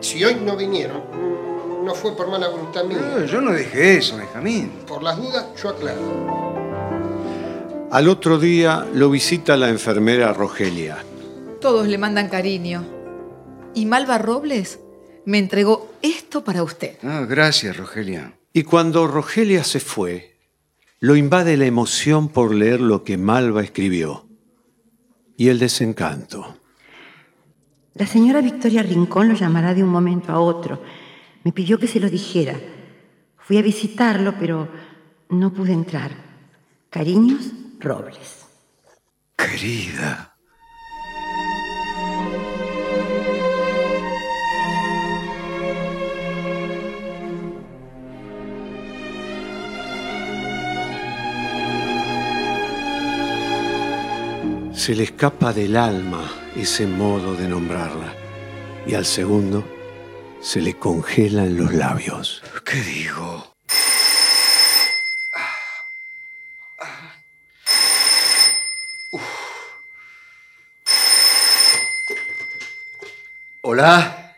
Si 0.00 0.24
hoy 0.24 0.36
no 0.36 0.56
vinieron, 0.56 0.98
mm, 0.98 1.84
no 1.84 1.94
fue 1.96 2.16
por 2.16 2.28
mala 2.30 2.48
voluntad 2.48 2.84
mía. 2.84 2.98
No, 2.98 3.24
yo 3.24 3.40
no 3.40 3.52
dije 3.52 3.96
eso, 3.96 4.16
Benjamín. 4.16 4.70
Por 4.86 5.02
las 5.02 5.16
dudas, 5.16 5.46
yo 5.60 5.70
aclaro. 5.70 6.52
Al 7.90 8.08
otro 8.08 8.38
día 8.38 8.86
lo 8.94 9.10
visita 9.10 9.56
la 9.56 9.68
enfermera 9.68 10.32
Rogelia. 10.32 10.98
Todos 11.60 11.88
le 11.88 11.98
mandan 11.98 12.28
cariño. 12.28 12.86
Y 13.74 13.86
Malva 13.86 14.18
Robles 14.18 14.78
me 15.24 15.38
entregó 15.38 15.90
esto 16.02 16.44
para 16.44 16.62
usted. 16.62 16.98
Ah, 17.02 17.26
gracias, 17.28 17.76
Rogelia. 17.76 18.38
Y 18.52 18.62
cuando 18.62 19.08
Rogelia 19.08 19.64
se 19.64 19.80
fue, 19.80 20.36
lo 21.00 21.16
invade 21.16 21.56
la 21.56 21.66
emoción 21.66 22.28
por 22.28 22.54
leer 22.54 22.80
lo 22.80 23.02
que 23.02 23.16
Malva 23.16 23.62
escribió 23.62 24.26
y 25.36 25.48
el 25.48 25.58
desencanto. 25.58 26.56
La 27.94 28.06
señora 28.06 28.40
Victoria 28.40 28.82
Rincón 28.82 29.28
lo 29.28 29.34
llamará 29.34 29.74
de 29.74 29.82
un 29.82 29.90
momento 29.90 30.32
a 30.32 30.40
otro. 30.40 30.82
Me 31.44 31.52
pidió 31.52 31.78
que 31.78 31.86
se 31.86 32.00
lo 32.00 32.08
dijera. 32.08 32.58
Fui 33.38 33.58
a 33.58 33.62
visitarlo, 33.62 34.34
pero 34.38 34.68
no 35.28 35.52
pude 35.52 35.72
entrar. 35.72 36.12
Cariños, 36.88 37.52
Robles. 37.80 38.46
Querida. 39.36 40.31
Se 54.82 54.96
le 54.96 55.04
escapa 55.04 55.52
del 55.52 55.76
alma 55.76 56.28
ese 56.56 56.88
modo 56.88 57.36
de 57.36 57.46
nombrarla 57.46 58.16
y 58.84 58.94
al 58.94 59.06
segundo 59.06 59.64
se 60.40 60.60
le 60.60 60.74
congelan 60.74 61.56
los 61.56 61.72
labios. 61.72 62.42
¿Qué 62.64 62.80
digo? 62.80 63.54
Hola. 73.62 74.36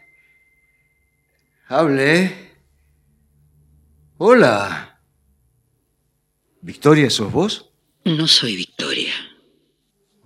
Hable. 1.69 2.53
Hola. 4.19 5.01
¿Victoria, 6.61 7.09
sos 7.09 7.33
vos? 7.33 7.71
No 8.05 8.27
soy 8.27 8.57
Victoria. 8.57 9.04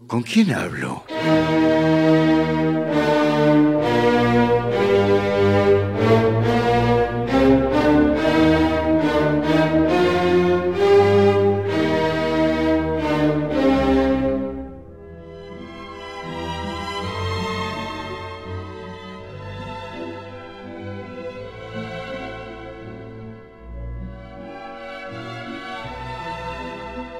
¿Con 0.09 0.23
quién 0.23 0.53
hablo? 0.53 1.05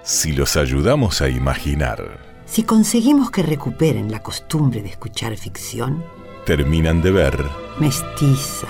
si 0.05 0.33
los 0.33 0.57
ayudamos 0.57 1.21
a 1.21 1.29
imaginar 1.29 2.28
si 2.49 2.63
conseguimos 2.63 3.31
que 3.31 3.43
recuperen 3.43 4.11
la 4.11 4.23
costumbre 4.23 4.83
de 4.83 4.89
escuchar 4.89 5.37
ficción, 5.37 6.03
terminan 6.47 7.03
de 7.03 7.11
ver 7.11 7.45
mestiza. 7.79 8.67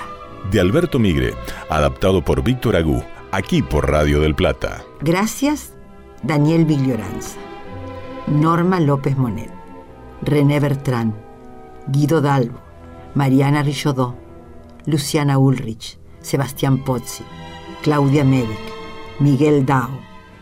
de 0.51 0.61
Alberto 0.61 0.99
Migre, 0.99 1.35
adaptado 1.71 2.23
por 2.25 2.43
Víctor 2.43 2.77
Agú, 2.77 3.03
aquí 3.31 3.63
por 3.63 3.89
Radio 3.91 4.21
del 4.21 4.35
Plata. 4.35 4.83
Gracias, 5.01 5.75
Daniel 6.23 6.65
Viglioranza. 6.65 7.39
Norma 8.27 8.81
López 8.81 9.17
Monet. 9.17 9.51
René 10.23 10.61
Bertrán. 10.61 11.15
Guido 11.87 12.21
Dalbo. 12.21 12.59
Mariana 13.15 13.63
Richaudot. 13.63 14.17
Luciana 14.87 15.39
Ulrich. 15.39 15.99
Sebastián 16.21 16.85
Pozzi. 16.85 17.25
Claudia 17.83 18.25
Medic. 18.25 18.59
Miguel 19.21 19.65
Dao. 19.65 19.89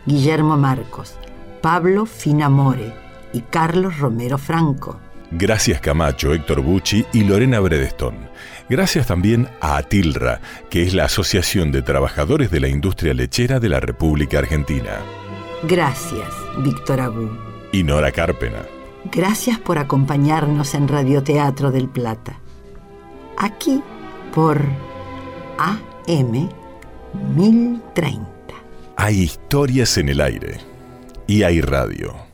Guillermo 0.06 0.56
Marcos. 0.56 1.14
Pablo 1.60 2.06
Finamore. 2.06 3.05
Y 3.36 3.42
Carlos 3.42 3.98
Romero 3.98 4.38
Franco. 4.38 4.98
Gracias 5.30 5.82
Camacho, 5.82 6.32
Héctor 6.32 6.62
Bucci 6.62 7.04
y 7.12 7.22
Lorena 7.22 7.60
Bredeston. 7.60 8.14
Gracias 8.70 9.06
también 9.06 9.46
a 9.60 9.76
Atilra, 9.76 10.40
que 10.70 10.84
es 10.84 10.94
la 10.94 11.04
Asociación 11.04 11.70
de 11.70 11.82
Trabajadores 11.82 12.50
de 12.50 12.60
la 12.60 12.68
Industria 12.68 13.12
Lechera 13.12 13.60
de 13.60 13.68
la 13.68 13.78
República 13.78 14.38
Argentina. 14.38 15.02
Gracias, 15.64 16.30
Víctor 16.64 17.02
Agú. 17.02 17.28
Y 17.72 17.82
Nora 17.82 18.10
Carpena. 18.10 18.62
Gracias 19.12 19.58
por 19.58 19.76
acompañarnos 19.76 20.74
en 20.74 20.88
Radioteatro 20.88 21.70
del 21.70 21.90
Plata. 21.90 22.40
Aquí 23.36 23.82
por 24.34 24.62
AM 25.58 26.48
1030. 27.36 28.26
Hay 28.96 29.20
historias 29.20 29.98
en 29.98 30.08
el 30.08 30.22
aire 30.22 30.56
y 31.26 31.42
hay 31.42 31.60
radio. 31.60 32.25